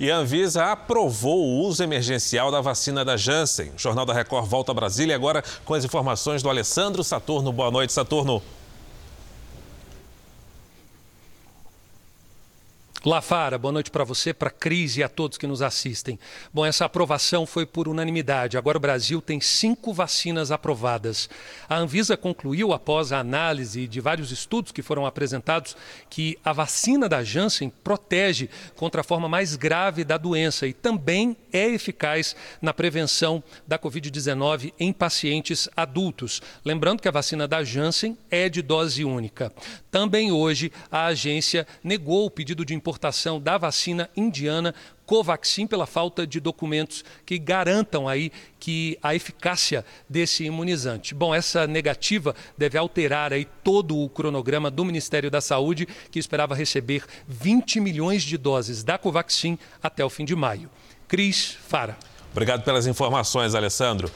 [0.00, 3.72] E a Anvisa aprovou o uso emergencial da vacina da Janssen.
[3.76, 7.52] O Jornal da Record volta a Brasília agora com as informações do Alessandro Saturno.
[7.52, 8.40] Boa noite, Saturno.
[13.04, 16.18] Lafara, boa noite para você, para a Cris e a todos que nos assistem.
[16.52, 18.58] Bom, essa aprovação foi por unanimidade.
[18.58, 21.30] Agora o Brasil tem cinco vacinas aprovadas.
[21.68, 25.76] A Anvisa concluiu, após a análise de vários estudos que foram apresentados,
[26.10, 31.36] que a vacina da Janssen protege contra a forma mais grave da doença e também
[31.52, 36.42] é eficaz na prevenção da Covid-19 em pacientes adultos.
[36.64, 39.52] Lembrando que a vacina da Janssen é de dose única.
[39.88, 44.74] Também hoje a agência negou o pedido de importação da vacina indiana
[45.04, 51.14] Covaxin pela falta de documentos que garantam aí que a eficácia desse imunizante.
[51.14, 56.54] Bom, essa negativa deve alterar aí todo o cronograma do Ministério da Saúde, que esperava
[56.54, 60.70] receber 20 milhões de doses da Covaxin até o fim de maio.
[61.06, 61.96] Cris Fara.
[62.32, 64.10] Obrigado pelas informações, Alessandro.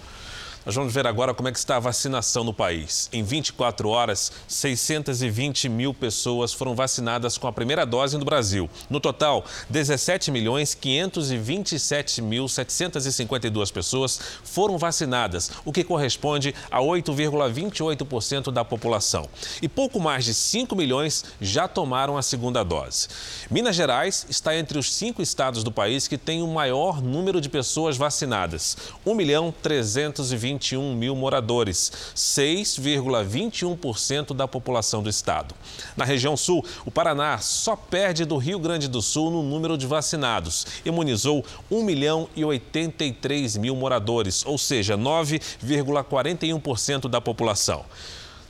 [0.64, 3.08] Nós vamos ver agora como é que está a vacinação no país.
[3.12, 8.70] Em 24 horas, 620 mil pessoas foram vacinadas com a primeira dose no Brasil.
[8.88, 18.52] No total, 17 milhões 527 mil 752 pessoas foram vacinadas, o que corresponde a 8,28%
[18.52, 19.28] da população.
[19.60, 23.08] E pouco mais de 5 milhões já tomaram a segunda dose.
[23.50, 27.48] Minas Gerais está entre os cinco estados do país que têm o maior número de
[27.48, 28.76] pessoas vacinadas.
[29.04, 35.54] 1 milhão 320 21 mil moradores, 6,21% da população do estado.
[35.96, 39.86] Na região sul, o Paraná só perde do Rio Grande do Sul no número de
[39.86, 40.66] vacinados.
[40.84, 47.84] Imunizou 1 milhão e 83 mil moradores, ou seja, 9,41% da população.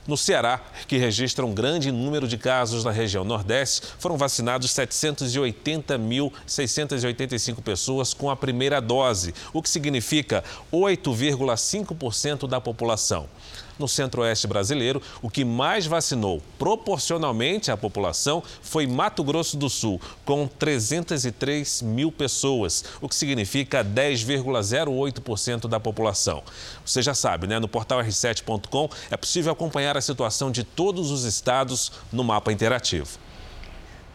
[0.05, 7.61] No Ceará, que registra um grande número de casos na região Nordeste, foram vacinados 780.685
[7.61, 13.29] pessoas com a primeira dose, o que significa 8,5% da população
[13.77, 19.99] no centro-oeste brasileiro, o que mais vacinou proporcionalmente à população foi Mato Grosso do Sul,
[20.25, 26.43] com 303 mil pessoas, o que significa 10,08% da população.
[26.85, 27.59] Você já sabe, né?
[27.59, 33.19] No portal r7.com é possível acompanhar a situação de todos os estados no mapa interativo.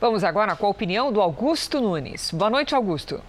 [0.00, 2.30] Vamos agora com a opinião do Augusto Nunes.
[2.30, 3.20] Boa noite, Augusto.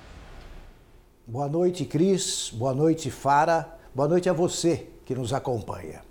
[1.25, 2.51] Boa noite, Cris.
[2.53, 3.77] Boa noite, Fara.
[3.93, 6.08] Boa noite a você que nos acompanha.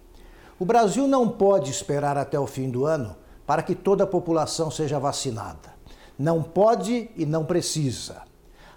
[0.60, 3.14] O Brasil não pode esperar até o fim do ano
[3.46, 5.72] para que toda a população seja vacinada.
[6.18, 8.22] Não pode e não precisa.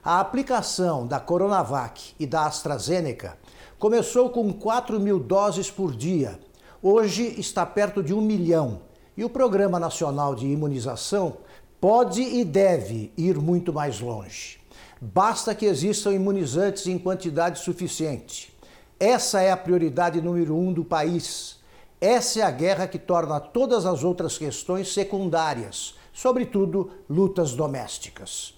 [0.04, 3.36] A aplicação da Coronavac e da AstraZeneca
[3.80, 6.40] começou com 4 mil doses por dia.
[6.84, 8.82] Hoje está perto de um milhão.
[9.18, 11.38] E o Programa Nacional de Imunização
[11.80, 14.60] pode e deve ir muito mais longe.
[15.02, 18.56] Basta que existam imunizantes em quantidade suficiente.
[19.00, 21.60] Essa é a prioridade número um do país.
[22.02, 28.56] Essa é a guerra que torna todas as outras questões secundárias, sobretudo lutas domésticas.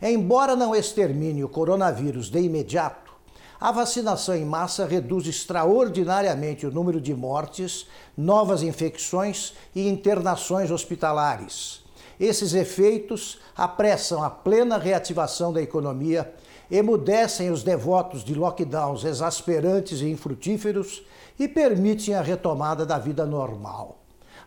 [0.00, 3.12] Embora não extermine o coronavírus de imediato,
[3.60, 7.84] a vacinação em massa reduz extraordinariamente o número de mortes,
[8.16, 11.82] novas infecções e internações hospitalares.
[12.20, 16.32] Esses efeitos apressam a plena reativação da economia,
[16.70, 21.02] emudecem os devotos de lockdowns exasperantes e infrutíferos
[21.38, 23.98] e permitem a retomada da vida normal.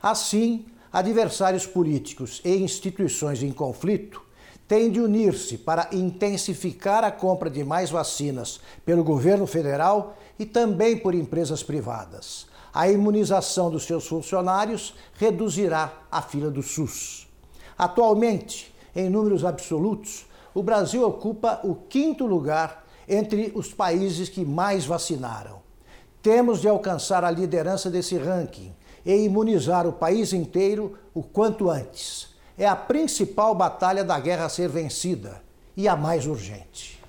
[0.02, 4.22] Assim, adversários políticos e instituições em conflito
[4.68, 10.98] têm de unir-se para intensificar a compra de mais vacinas pelo governo federal e também
[10.98, 12.48] por empresas privadas.
[12.74, 17.28] A imunização dos seus funcionários reduzirá a fila do SUS.
[17.78, 24.86] Atualmente, em números absolutos, o Brasil ocupa o quinto lugar entre os países que mais
[24.86, 25.62] vacinaram.
[26.20, 28.74] Temos de alcançar a liderança desse ranking
[29.06, 32.30] e imunizar o país inteiro o quanto antes.
[32.58, 35.44] É a principal batalha da guerra a ser vencida
[35.76, 37.00] e a mais urgente.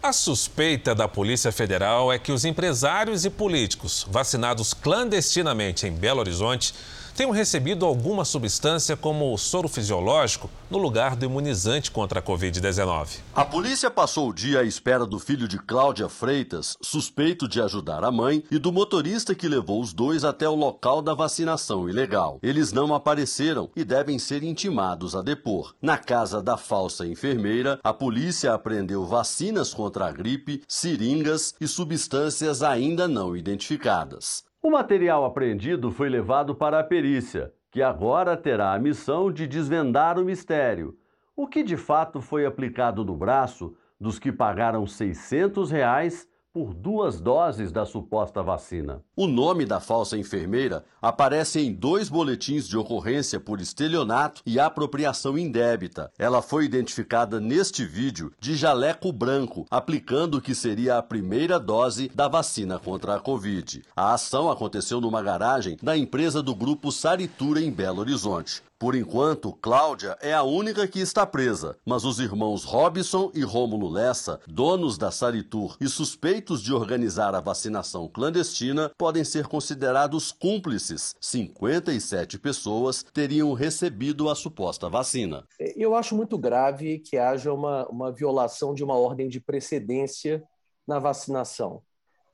[0.00, 6.20] A suspeita da Polícia Federal é que os empresários e políticos vacinados clandestinamente em Belo
[6.20, 6.72] Horizonte
[7.14, 13.18] tenham recebido alguma substância como soro fisiológico no lugar do imunizante contra a Covid-19.
[13.34, 18.04] A polícia passou o dia à espera do filho de Cláudia Freitas, suspeito de ajudar
[18.04, 22.38] a mãe, e do motorista que levou os dois até o local da vacinação ilegal.
[22.42, 25.74] Eles não apareceram e devem ser intimados a depor.
[25.80, 32.62] Na casa da falsa enfermeira, a polícia apreendeu vacinas contra a gripe, seringas e substâncias
[32.62, 34.44] ainda não identificadas.
[34.64, 40.20] O material apreendido foi levado para a perícia, que agora terá a missão de desvendar
[40.20, 40.96] o mistério.
[41.34, 47.18] O que de fato foi aplicado no braço dos que pagaram 600 reais por duas
[47.18, 49.02] doses da suposta vacina.
[49.16, 55.38] O nome da falsa enfermeira aparece em dois boletins de ocorrência por estelionato e apropriação
[55.38, 56.12] indébita.
[56.18, 62.10] Ela foi identificada neste vídeo de jaleco branco, aplicando o que seria a primeira dose
[62.14, 63.82] da vacina contra a Covid.
[63.96, 68.62] A ação aconteceu numa garagem da empresa do grupo Saritura em Belo Horizonte.
[68.82, 73.88] Por enquanto, Cláudia é a única que está presa, mas os irmãos Robson e Rômulo
[73.88, 81.14] Lessa, donos da Saritur e suspeitos de organizar a vacinação clandestina, podem ser considerados cúmplices.
[81.20, 85.46] 57 pessoas teriam recebido a suposta vacina.
[85.76, 90.42] Eu acho muito grave que haja uma, uma violação de uma ordem de precedência
[90.84, 91.84] na vacinação.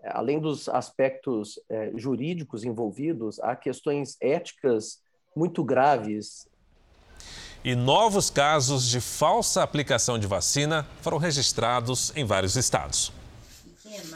[0.03, 5.07] Além dos aspectos eh, jurídicos envolvidos, há questões éticas
[5.39, 6.49] muito graves.
[7.65, 13.13] E novos casos de falsa aplicação de vacina foram registrados em vários estados.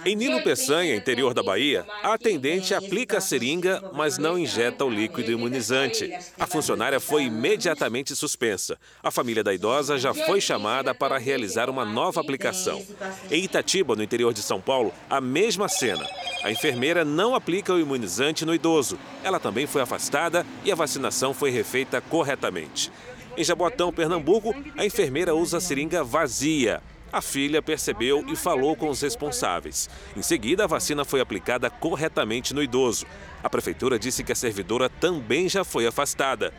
[0.04, 4.90] Em Nilo Peçanha, interior da Bahia, a atendente aplica a seringa, mas não injeta o
[4.90, 6.12] líquido imunizante.
[6.38, 8.78] A funcionária foi imediatamente suspensa.
[9.02, 12.84] A família da idosa já foi chamada para realizar uma nova aplicação.
[13.30, 16.08] Em Itatiba, no interior de São Paulo, a mesma cena.
[16.42, 18.98] A enfermeira não aplica o imunizante no idoso.
[19.22, 22.90] Ela também foi afastada e a vacinação foi refeita corretamente.
[23.36, 26.82] Em Jaboatão, Pernambuco, a enfermeira usa a seringa vazia.
[27.12, 29.90] A filha percebeu e falou com os responsáveis.
[30.16, 33.04] Em seguida, a vacina foi aplicada corretamente no idoso.
[33.42, 36.54] A prefeitura disse que a servidora também já foi afastada.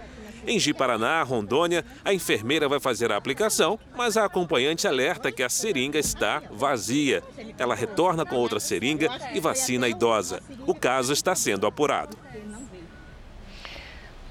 [0.45, 5.49] Em Ji-Paraná, Rondônia, a enfermeira vai fazer a aplicação, mas a acompanhante alerta que a
[5.49, 7.23] seringa está vazia.
[7.57, 10.43] Ela retorna com outra seringa e vacina a idosa.
[10.67, 12.17] O caso está sendo apurado.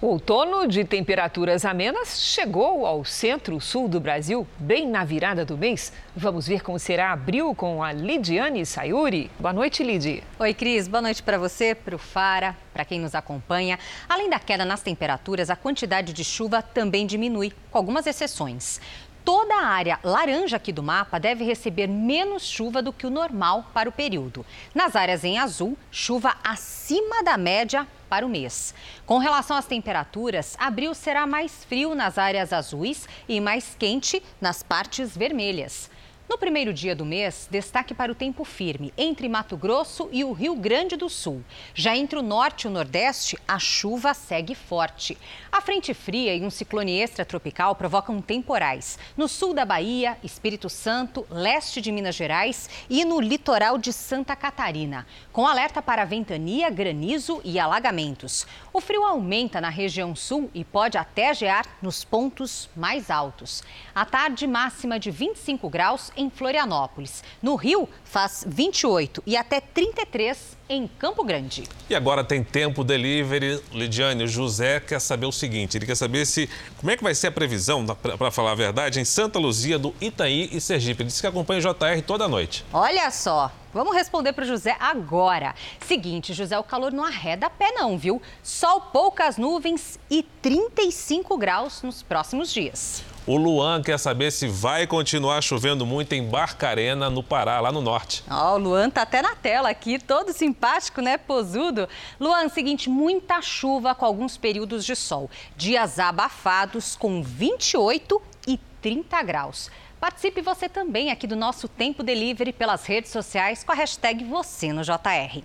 [0.02, 5.92] O outono de temperaturas amenas chegou ao centro-sul do Brasil, bem na virada do mês.
[6.16, 9.30] Vamos ver como será abril com a Lidiane Sayuri.
[9.38, 10.20] Boa noite, Lidi.
[10.40, 10.88] Oi, Cris.
[10.88, 13.78] Boa noite para você, para o Fara, para quem nos acompanha.
[14.08, 18.80] Além da queda nas temperaturas, a quantidade de chuva também diminui, com algumas exceções.
[19.24, 23.66] Toda a área laranja aqui do mapa deve receber menos chuva do que o normal
[23.72, 24.44] para o período.
[24.74, 28.74] Nas áreas em azul, chuva acima da média para o mês.
[29.06, 34.60] Com relação às temperaturas, abril será mais frio nas áreas azuis e mais quente nas
[34.62, 35.88] partes vermelhas.
[36.32, 40.32] No primeiro dia do mês, destaque para o tempo firme entre Mato Grosso e o
[40.32, 41.44] Rio Grande do Sul.
[41.74, 45.18] Já entre o norte e o nordeste, a chuva segue forte.
[45.52, 51.26] A frente fria e um ciclone extratropical provocam temporais no sul da Bahia, Espírito Santo,
[51.28, 57.42] leste de Minas Gerais e no litoral de Santa Catarina, com alerta para ventania, granizo
[57.44, 58.46] e alagamentos.
[58.72, 63.62] O frio aumenta na região sul e pode até gear nos pontos mais altos.
[63.94, 67.22] A tarde máxima de 25 graus em Florianópolis.
[67.42, 71.64] No Rio, faz 28 e até 33 em Campo Grande.
[71.88, 73.62] E agora tem tempo delivery.
[73.72, 76.48] Lidiane, o José quer saber o seguinte: ele quer saber se
[76.78, 79.94] como é que vai ser a previsão, para falar a verdade, em Santa Luzia, do
[80.00, 81.02] Itaí e Sergipe.
[81.02, 82.64] Ele disse que acompanha o JR toda noite.
[82.72, 85.54] Olha só, Vamos responder para o José agora.
[85.86, 88.20] Seguinte, José, o calor não arreda pé não, viu?
[88.42, 93.02] Sol, poucas nuvens e 35 graus nos próximos dias.
[93.24, 97.80] O Luan quer saber se vai continuar chovendo muito em Barcarena, no Pará, lá no
[97.80, 98.24] norte.
[98.28, 101.88] Ó, oh, o Luan tá até na tela aqui, todo simpático, né, posudo.
[102.18, 105.30] Luan, seguinte, muita chuva com alguns períodos de sol.
[105.56, 109.70] Dias abafados com 28 e 30 graus.
[110.00, 114.72] Participe você também aqui do nosso Tempo Delivery pelas redes sociais com a hashtag você
[114.72, 115.44] no JR.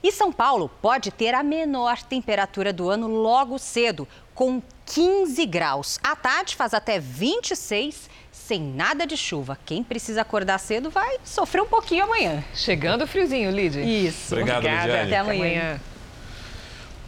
[0.00, 5.98] E São Paulo pode ter a menor temperatura do ano logo cedo, com 15 graus.
[6.02, 9.58] À tarde faz até 26 sem nada de chuva.
[9.66, 12.44] Quem precisa acordar cedo vai sofrer um pouquinho amanhã.
[12.54, 13.80] Chegando o friozinho, Lidy.
[13.80, 14.34] Isso.
[14.34, 15.02] Obrigado, Obrigada.
[15.02, 15.46] Até amanhã.
[15.46, 15.80] Até amanhã.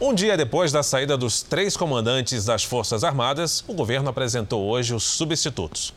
[0.00, 4.94] Um dia depois da saída dos três comandantes das Forças Armadas, o governo apresentou hoje
[4.94, 5.92] os substitutos.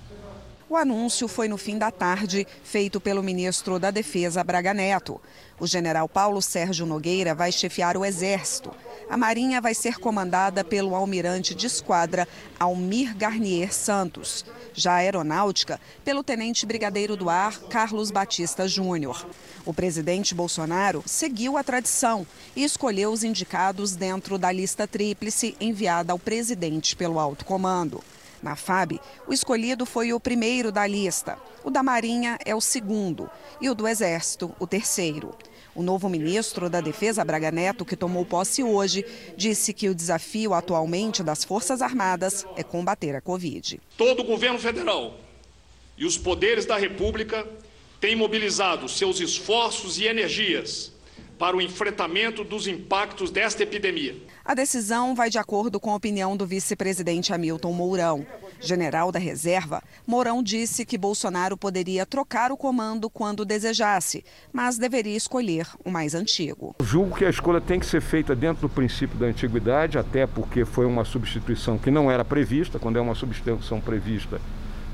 [0.68, 5.20] O anúncio foi no fim da tarde, feito pelo ministro da Defesa Braga Neto.
[5.62, 8.72] O general Paulo Sérgio Nogueira vai chefiar o Exército.
[9.08, 12.28] A Marinha vai ser comandada pelo almirante de esquadra
[12.60, 14.44] Almir Garnier Santos.
[14.74, 19.24] Já a Aeronáutica, pelo tenente brigadeiro do ar Carlos Batista Júnior.
[19.64, 26.12] O presidente Bolsonaro seguiu a tradição e escolheu os indicados dentro da lista tríplice enviada
[26.12, 28.04] ao presidente pelo alto comando.
[28.42, 33.30] Na FAB, o escolhido foi o primeiro da lista, o da Marinha é o segundo
[33.62, 35.36] e o do Exército, o terceiro.
[35.74, 39.06] O novo ministro da Defesa, Braga Neto, que tomou posse hoje,
[39.38, 43.80] disse que o desafio atualmente das Forças Armadas é combater a Covid.
[43.98, 45.18] Todo o governo federal
[45.98, 47.48] e os poderes da República
[48.02, 50.92] têm mobilizado seus esforços e energias
[51.40, 54.16] para o enfrentamento dos impactos desta epidemia.
[54.44, 58.26] A decisão vai de acordo com a opinião do vice-presidente Hamilton Mourão.
[58.62, 65.18] General da reserva, Mourão disse que Bolsonaro poderia trocar o comando quando desejasse, mas deveria
[65.18, 66.76] escolher o mais antigo.
[66.84, 70.64] Julgo que a escolha tem que ser feita dentro do princípio da antiguidade, até porque
[70.64, 72.78] foi uma substituição que não era prevista.
[72.78, 74.40] Quando é uma substituição prevista,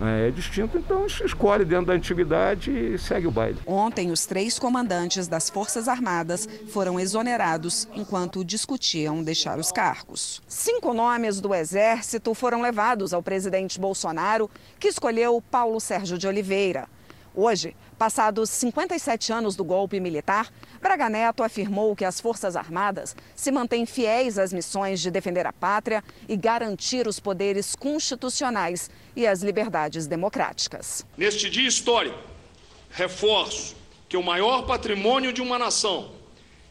[0.01, 3.59] é distinto, então escolhe dentro da antiguidade e segue o baile.
[3.65, 10.41] Ontem, os três comandantes das Forças Armadas foram exonerados enquanto discutiam deixar os cargos.
[10.47, 16.87] Cinco nomes do Exército foram levados ao presidente Bolsonaro, que escolheu Paulo Sérgio de Oliveira.
[17.33, 20.49] Hoje, passados 57 anos do golpe militar,
[20.81, 25.53] Braga Neto afirmou que as Forças Armadas se mantêm fiéis às missões de defender a
[25.53, 31.05] pátria e garantir os poderes constitucionais e as liberdades democráticas.
[31.17, 32.19] Neste dia histórico,
[32.89, 33.75] reforço
[34.07, 36.11] que o maior patrimônio de uma nação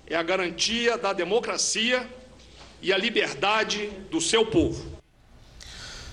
[0.07, 2.09] é a garantia da democracia
[2.81, 4.96] e a liberdade do seu povo.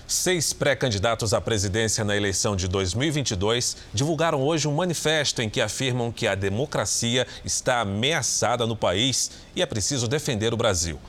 [0.06, 6.12] Seis pré-candidatos à presidência na eleição de 2022 divulgaram hoje um manifesto em que afirmam
[6.12, 11.00] que a democracia está ameaçada no país e é preciso defender o Brasil.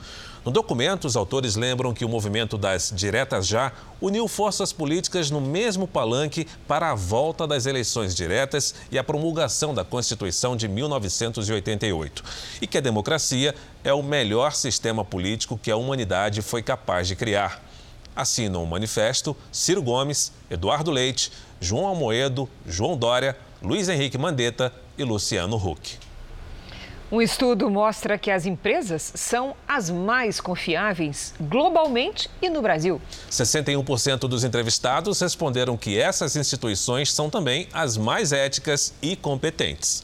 [0.46, 3.70] No documento, os autores lembram que o movimento das Diretas Já
[4.00, 9.74] uniu forças políticas no mesmo palanque para a volta das eleições diretas e a promulgação
[9.74, 12.24] da Constituição de 1988.
[12.62, 17.16] E que a democracia é o melhor sistema político que a humanidade foi capaz de
[17.16, 17.65] criar
[18.16, 25.04] assinam o manifesto Ciro Gomes, Eduardo Leite, João Almoedo, João Dória, Luiz Henrique Mandetta e
[25.04, 25.98] Luciano Huck.
[27.10, 33.00] Um estudo mostra que as empresas são as mais confiáveis globalmente e no Brasil.
[33.30, 40.02] 61% dos entrevistados responderam que essas instituições são também as mais éticas e competentes.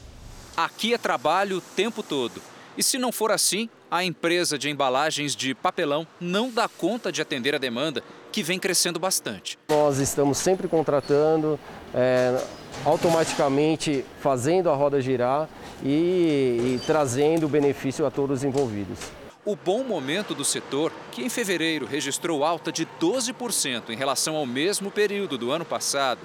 [0.57, 2.41] Aqui é trabalho o tempo todo.
[2.79, 7.21] E se não for assim, a empresa de embalagens de papelão não dá conta de
[7.21, 9.59] atender a demanda, que vem crescendo bastante.
[9.69, 11.61] Nós estamos sempre contratando,
[11.95, 12.43] é,
[12.87, 15.47] automaticamente fazendo a roda girar
[15.85, 18.99] e, e trazendo benefício a todos os envolvidos.
[19.45, 24.47] O bom momento do setor, que em fevereiro registrou alta de 12% em relação ao
[24.47, 26.21] mesmo período do ano passado,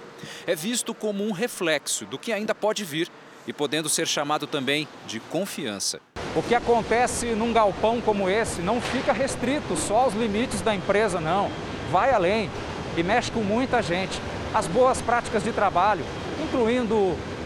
[0.46, 3.10] é visto como um reflexo do que ainda pode vir
[3.48, 6.00] e podendo ser chamado também de confiança.
[6.36, 11.20] O que acontece num galpão como esse não fica restrito só aos limites da empresa,
[11.20, 11.50] não.
[11.92, 12.50] Vai além
[12.96, 14.22] e mexe com muita gente.
[14.54, 16.04] As boas práticas de trabalho,
[16.44, 16.96] incluindo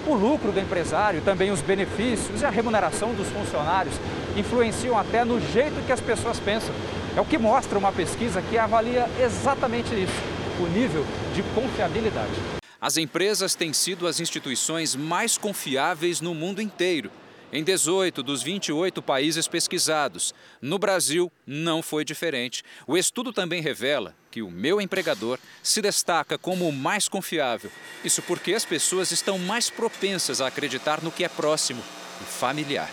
[0.08, 3.96] o lucro do empresário, também os benefícios e a remuneração dos funcionários,
[4.36, 6.74] influenciam até no jeito que as pessoas pensam.
[7.16, 10.14] É o que mostra uma pesquisa que avalia exatamente isso,
[10.60, 12.61] o nível de confiabilidade.
[12.82, 17.12] As empresas têm sido as instituições mais confiáveis no mundo inteiro.
[17.54, 20.34] Em 18 dos 28 países pesquisados.
[20.60, 22.64] No Brasil, não foi diferente.
[22.88, 27.70] O estudo também revela que o meu empregador se destaca como o mais confiável.
[28.04, 31.84] Isso porque as pessoas estão mais propensas a acreditar no que é próximo
[32.20, 32.90] e familiar.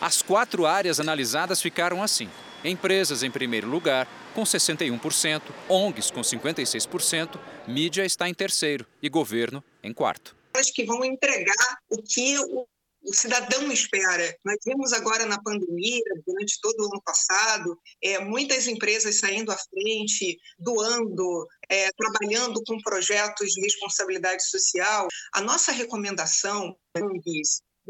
[0.00, 2.28] As quatro áreas analisadas ficaram assim:
[2.62, 9.62] empresas em primeiro lugar, com 61%, ONGs com 56%, mídia está em terceiro e governo
[9.82, 10.36] em quarto.
[10.54, 12.66] As que vão entregar o que o,
[13.02, 14.36] o cidadão espera.
[14.44, 19.56] Nós vimos agora na pandemia, durante todo o ano passado, é, muitas empresas saindo à
[19.56, 25.08] frente, doando, é, trabalhando com projetos de responsabilidade social.
[25.32, 26.76] A nossa recomendação,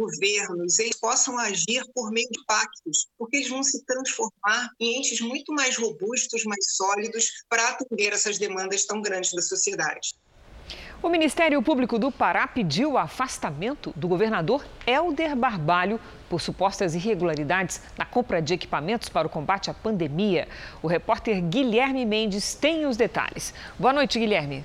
[0.01, 5.20] governos, eles possam agir por meio de pactos, porque eles vão se transformar em entes
[5.20, 10.14] muito mais robustos, mais sólidos, para atender essas demandas tão grandes da sociedade.
[11.03, 15.98] O Ministério Público do Pará pediu o afastamento do governador Helder Barbalho
[16.28, 20.46] por supostas irregularidades na compra de equipamentos para o combate à pandemia.
[20.82, 23.55] O repórter Guilherme Mendes tem os detalhes.
[23.78, 24.62] Boa noite, Guilherme.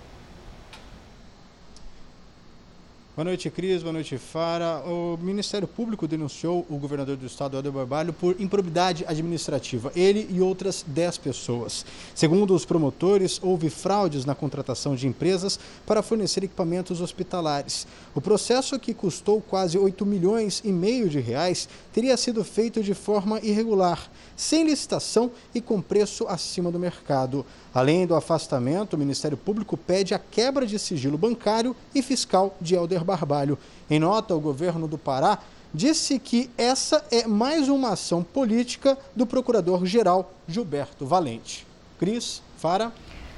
[3.16, 3.82] Boa noite, Cris.
[3.82, 4.84] Boa noite, Fara.
[4.86, 9.90] O Ministério Público denunciou o governador do estado, Helder Barbalho, por improbidade administrativa.
[9.96, 11.86] Ele e outras 10 pessoas.
[12.14, 17.88] Segundo os promotores, houve fraudes na contratação de empresas para fornecer equipamentos hospitalares.
[18.14, 22.94] O processo, que custou quase 8 milhões e meio de reais, teria sido feito de
[22.94, 27.46] forma irregular, sem licitação e com preço acima do mercado.
[27.74, 32.76] Além do afastamento, o Ministério Público pede a quebra de sigilo bancário e fiscal de
[32.76, 33.58] Helder Barbalho.
[33.90, 35.40] Em nota, o governo do Pará
[35.74, 41.68] disse que essa é mais uma ação política do procurador-geral Gilberto Valente.
[42.00, 42.92] Cris, Fara.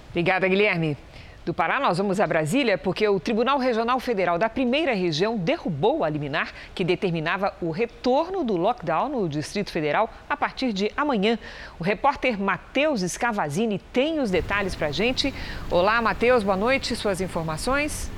[0.10, 0.98] Obrigada, Guilherme.
[1.48, 6.04] Do Pará, nós vamos a Brasília porque o Tribunal Regional Federal da Primeira Região derrubou
[6.04, 11.40] a liminar que determinava o retorno do lockdown no Distrito Federal a partir de amanhã.
[11.80, 15.34] O repórter Matheus Scavazini tem os detalhes para a gente.
[15.72, 16.98] Olá, Matheus, boa noite.
[16.98, 18.12] Suas informações?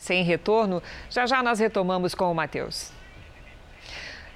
[0.00, 2.90] Sem retorno, já já nós retomamos com o Matheus.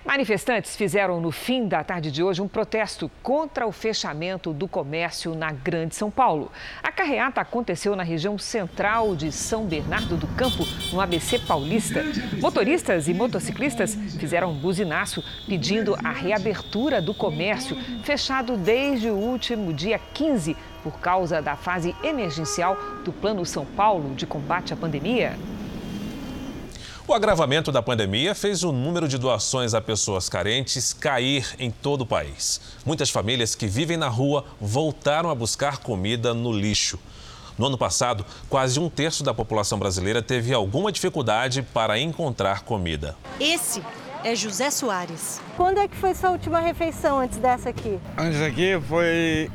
[0.05, 5.35] Manifestantes fizeram no fim da tarde de hoje um protesto contra o fechamento do comércio
[5.35, 6.53] na Grande São Paulo.
[6.83, 12.05] A carreata aconteceu na região central de São Bernardo do Campo, no ABC Paulista.
[12.39, 19.73] Motoristas e motociclistas fizeram um buzinaço pedindo a reabertura do comércio, fechado desde o último
[19.73, 22.77] dia 15 por causa da fase emergencial
[23.07, 25.35] do Plano São Paulo de combate à pandemia.
[27.07, 32.01] O agravamento da pandemia fez o número de doações a pessoas carentes cair em todo
[32.01, 32.63] o país.
[32.85, 36.99] Muitas famílias que vivem na rua voltaram a buscar comida no lixo.
[37.59, 43.15] No ano passado, quase um terço da população brasileira teve alguma dificuldade para encontrar comida.
[43.39, 43.83] Esse
[44.25, 45.43] é José Soares.
[45.59, 48.01] Quando é que foi sua última refeição antes dessa aqui?
[48.17, 49.51] Antes aqui foi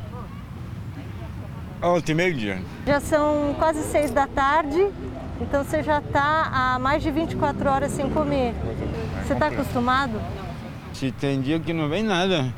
[1.81, 2.61] ontem, meio-dia.
[2.85, 4.87] Já são quase seis da tarde
[5.41, 8.53] então você já está há mais de 24 horas sem comer.
[9.25, 10.21] Você está acostumado?
[10.93, 12.53] Se tem dia que não vem nada.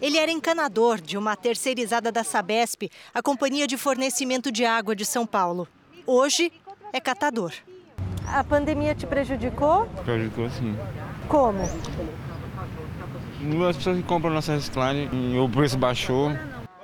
[0.00, 5.04] Ele era encanador de uma terceirizada da Sabesp, a companhia de fornecimento de água de
[5.04, 5.68] São Paulo.
[6.06, 6.52] Hoje
[6.92, 7.52] é catador.
[8.26, 9.86] A pandemia te prejudicou?
[10.04, 10.76] Prejudicou sim.
[11.28, 11.62] Como?
[13.68, 15.08] As pessoas que compram nossa reciclagem,
[15.38, 16.30] o preço baixou.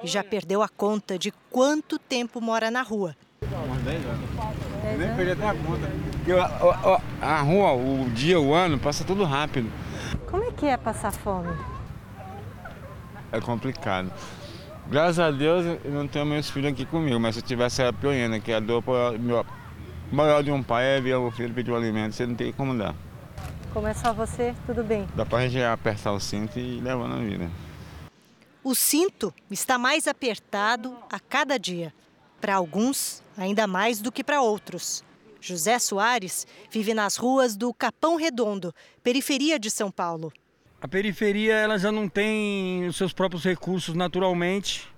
[0.03, 3.17] E já perdeu a conta de quanto tempo mora na rua.
[3.43, 4.68] Umas 10 anos.
[4.97, 5.91] Nem perdi até a conta.
[6.13, 9.71] Porque a, a, a rua, o dia, o ano, passa tudo rápido.
[10.31, 11.55] Como é que é passar fome?
[13.33, 14.11] É complicado.
[14.91, 17.93] Graças a Deus eu não tenho meus filhos aqui comigo, mas se eu tivesse era
[17.93, 18.83] pior ainda, que a dor
[19.21, 19.45] meu,
[20.11, 22.77] maior de um pai é ver o filho pedir o alimento, você não tem como
[22.77, 22.95] dar.
[23.73, 25.07] Como é só você, tudo bem.
[25.15, 27.51] Dá pra gente apertar o cinto e levar na vida.
[28.65, 31.93] O cinto está mais apertado a cada dia.
[32.41, 35.03] Para alguns, ainda mais do que para outros.
[35.41, 40.33] José Soares vive nas ruas do Capão Redondo, periferia de São Paulo.
[40.81, 44.89] A periferia ela já não tem os seus próprios recursos naturalmente,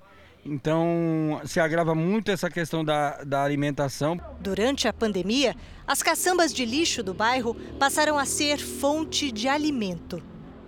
[0.45, 4.21] então se agrava muito essa questão da, da alimentação.
[4.41, 5.55] Durante a pandemia,
[5.87, 10.23] as caçambas de lixo do bairro passaram a ser fonte de alimento.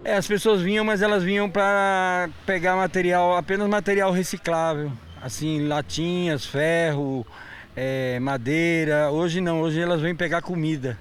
[0.05, 4.91] É, as pessoas vinham, mas elas vinham para pegar material, apenas material reciclável
[5.23, 7.25] assim, latinhas, ferro,
[7.77, 9.11] é, madeira.
[9.11, 10.99] Hoje não, hoje elas vêm pegar comida.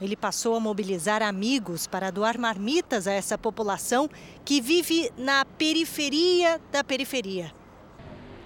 [0.00, 4.08] Ele passou a mobilizar amigos para doar marmitas a essa população
[4.44, 7.52] que vive na periferia da periferia.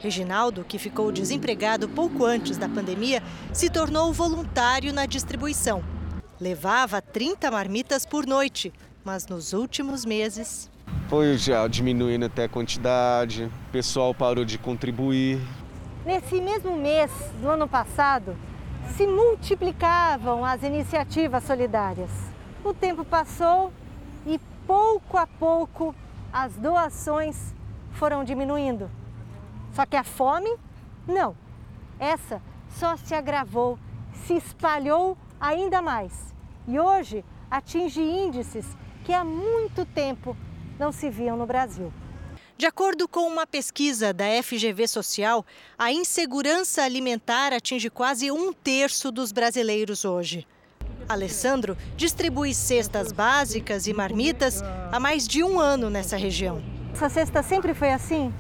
[0.01, 3.22] Reginaldo, que ficou desempregado pouco antes da pandemia,
[3.53, 5.83] se tornou voluntário na distribuição.
[6.41, 8.72] Levava 30 marmitas por noite,
[9.05, 10.70] mas nos últimos meses
[11.09, 15.40] foi já diminuindo até a quantidade, o pessoal parou de contribuir.
[16.04, 18.36] Nesse mesmo mês do ano passado,
[18.94, 22.11] se multiplicavam as iniciativas solidárias.
[22.62, 23.72] O tempo passou
[24.26, 25.94] e pouco a pouco
[26.30, 27.54] as doações
[27.92, 28.90] foram diminuindo.
[29.72, 30.54] Só que a fome,
[31.06, 31.34] não.
[31.98, 33.78] Essa só se agravou,
[34.12, 36.34] se espalhou ainda mais.
[36.66, 40.36] E hoje atinge índices que há muito tempo
[40.79, 41.93] não se viam no Brasil.
[42.57, 45.47] De acordo com uma pesquisa da FGV Social,
[45.79, 50.47] a insegurança alimentar atinge quase um terço dos brasileiros hoje.
[51.09, 54.62] Alessandro distribui cestas básicas e marmitas
[54.93, 56.62] há mais de um ano nessa região.
[56.93, 58.33] Essa cesta sempre foi assim?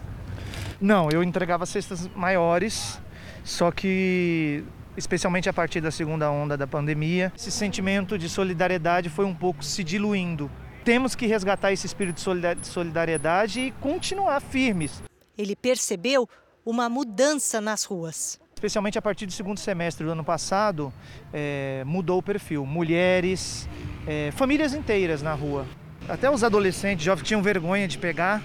[0.80, 3.00] Não, eu entregava cestas maiores,
[3.44, 4.64] só que
[4.96, 9.64] especialmente a partir da segunda onda da pandemia, esse sentimento de solidariedade foi um pouco
[9.64, 10.50] se diluindo
[10.88, 15.02] temos que resgatar esse espírito de solidariedade e continuar firmes.
[15.36, 16.26] Ele percebeu
[16.64, 18.40] uma mudança nas ruas.
[18.54, 20.90] Especialmente a partir do segundo semestre do ano passado,
[21.30, 22.64] é, mudou o perfil.
[22.64, 23.68] Mulheres,
[24.06, 25.66] é, famílias inteiras na rua.
[26.08, 28.42] Até os adolescentes, jovens que tinham vergonha de pegar,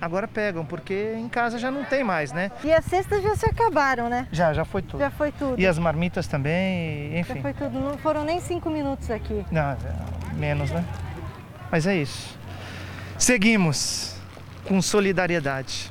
[0.00, 2.52] agora pegam, porque em casa já não tem mais, né?
[2.62, 4.28] E as cestas já se acabaram, né?
[4.30, 5.00] Já, já foi tudo.
[5.00, 5.60] Já foi tudo.
[5.60, 7.34] E as marmitas também, enfim.
[7.34, 9.44] Já foi tudo, não foram nem cinco minutos aqui.
[9.50, 9.76] Não,
[10.38, 10.84] menos, né?
[11.70, 12.36] Mas é isso.
[13.18, 14.14] Seguimos
[14.64, 15.90] com solidariedade.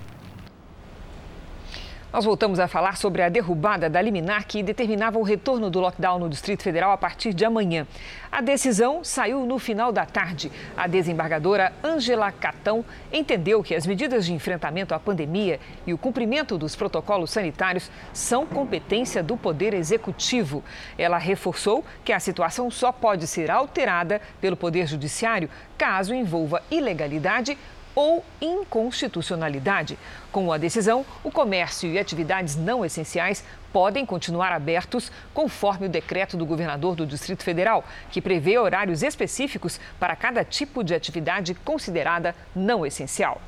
[2.11, 6.17] Nós voltamos a falar sobre a derrubada da liminar que determinava o retorno do lockdown
[6.17, 7.85] no Distrito Federal a partir de amanhã.
[8.31, 10.51] A decisão saiu no final da tarde.
[10.75, 12.83] A desembargadora Ângela Catão
[13.13, 18.43] entendeu que as medidas de enfrentamento à pandemia e o cumprimento dos protocolos sanitários são
[18.43, 20.63] competência do Poder Executivo.
[20.97, 25.47] Ela reforçou que a situação só pode ser alterada pelo Poder Judiciário
[25.77, 27.55] caso envolva ilegalidade
[27.95, 29.97] ou inconstitucionalidade.
[30.31, 36.37] Com a decisão, o comércio e atividades não essenciais podem continuar abertos conforme o decreto
[36.37, 42.35] do governador do Distrito Federal, que prevê horários específicos para cada tipo de atividade considerada
[42.55, 43.41] não essencial.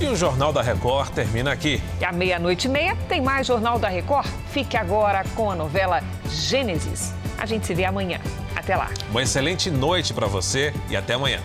[0.00, 1.80] E o Jornal da Record termina aqui.
[2.00, 4.26] E à meia-noite e meia tem mais Jornal da Record.
[4.50, 7.14] Fique agora com a novela Gênesis.
[7.38, 8.18] A gente se vê amanhã.
[8.56, 8.90] Até lá.
[9.10, 11.40] Uma excelente noite para você e até amanhã.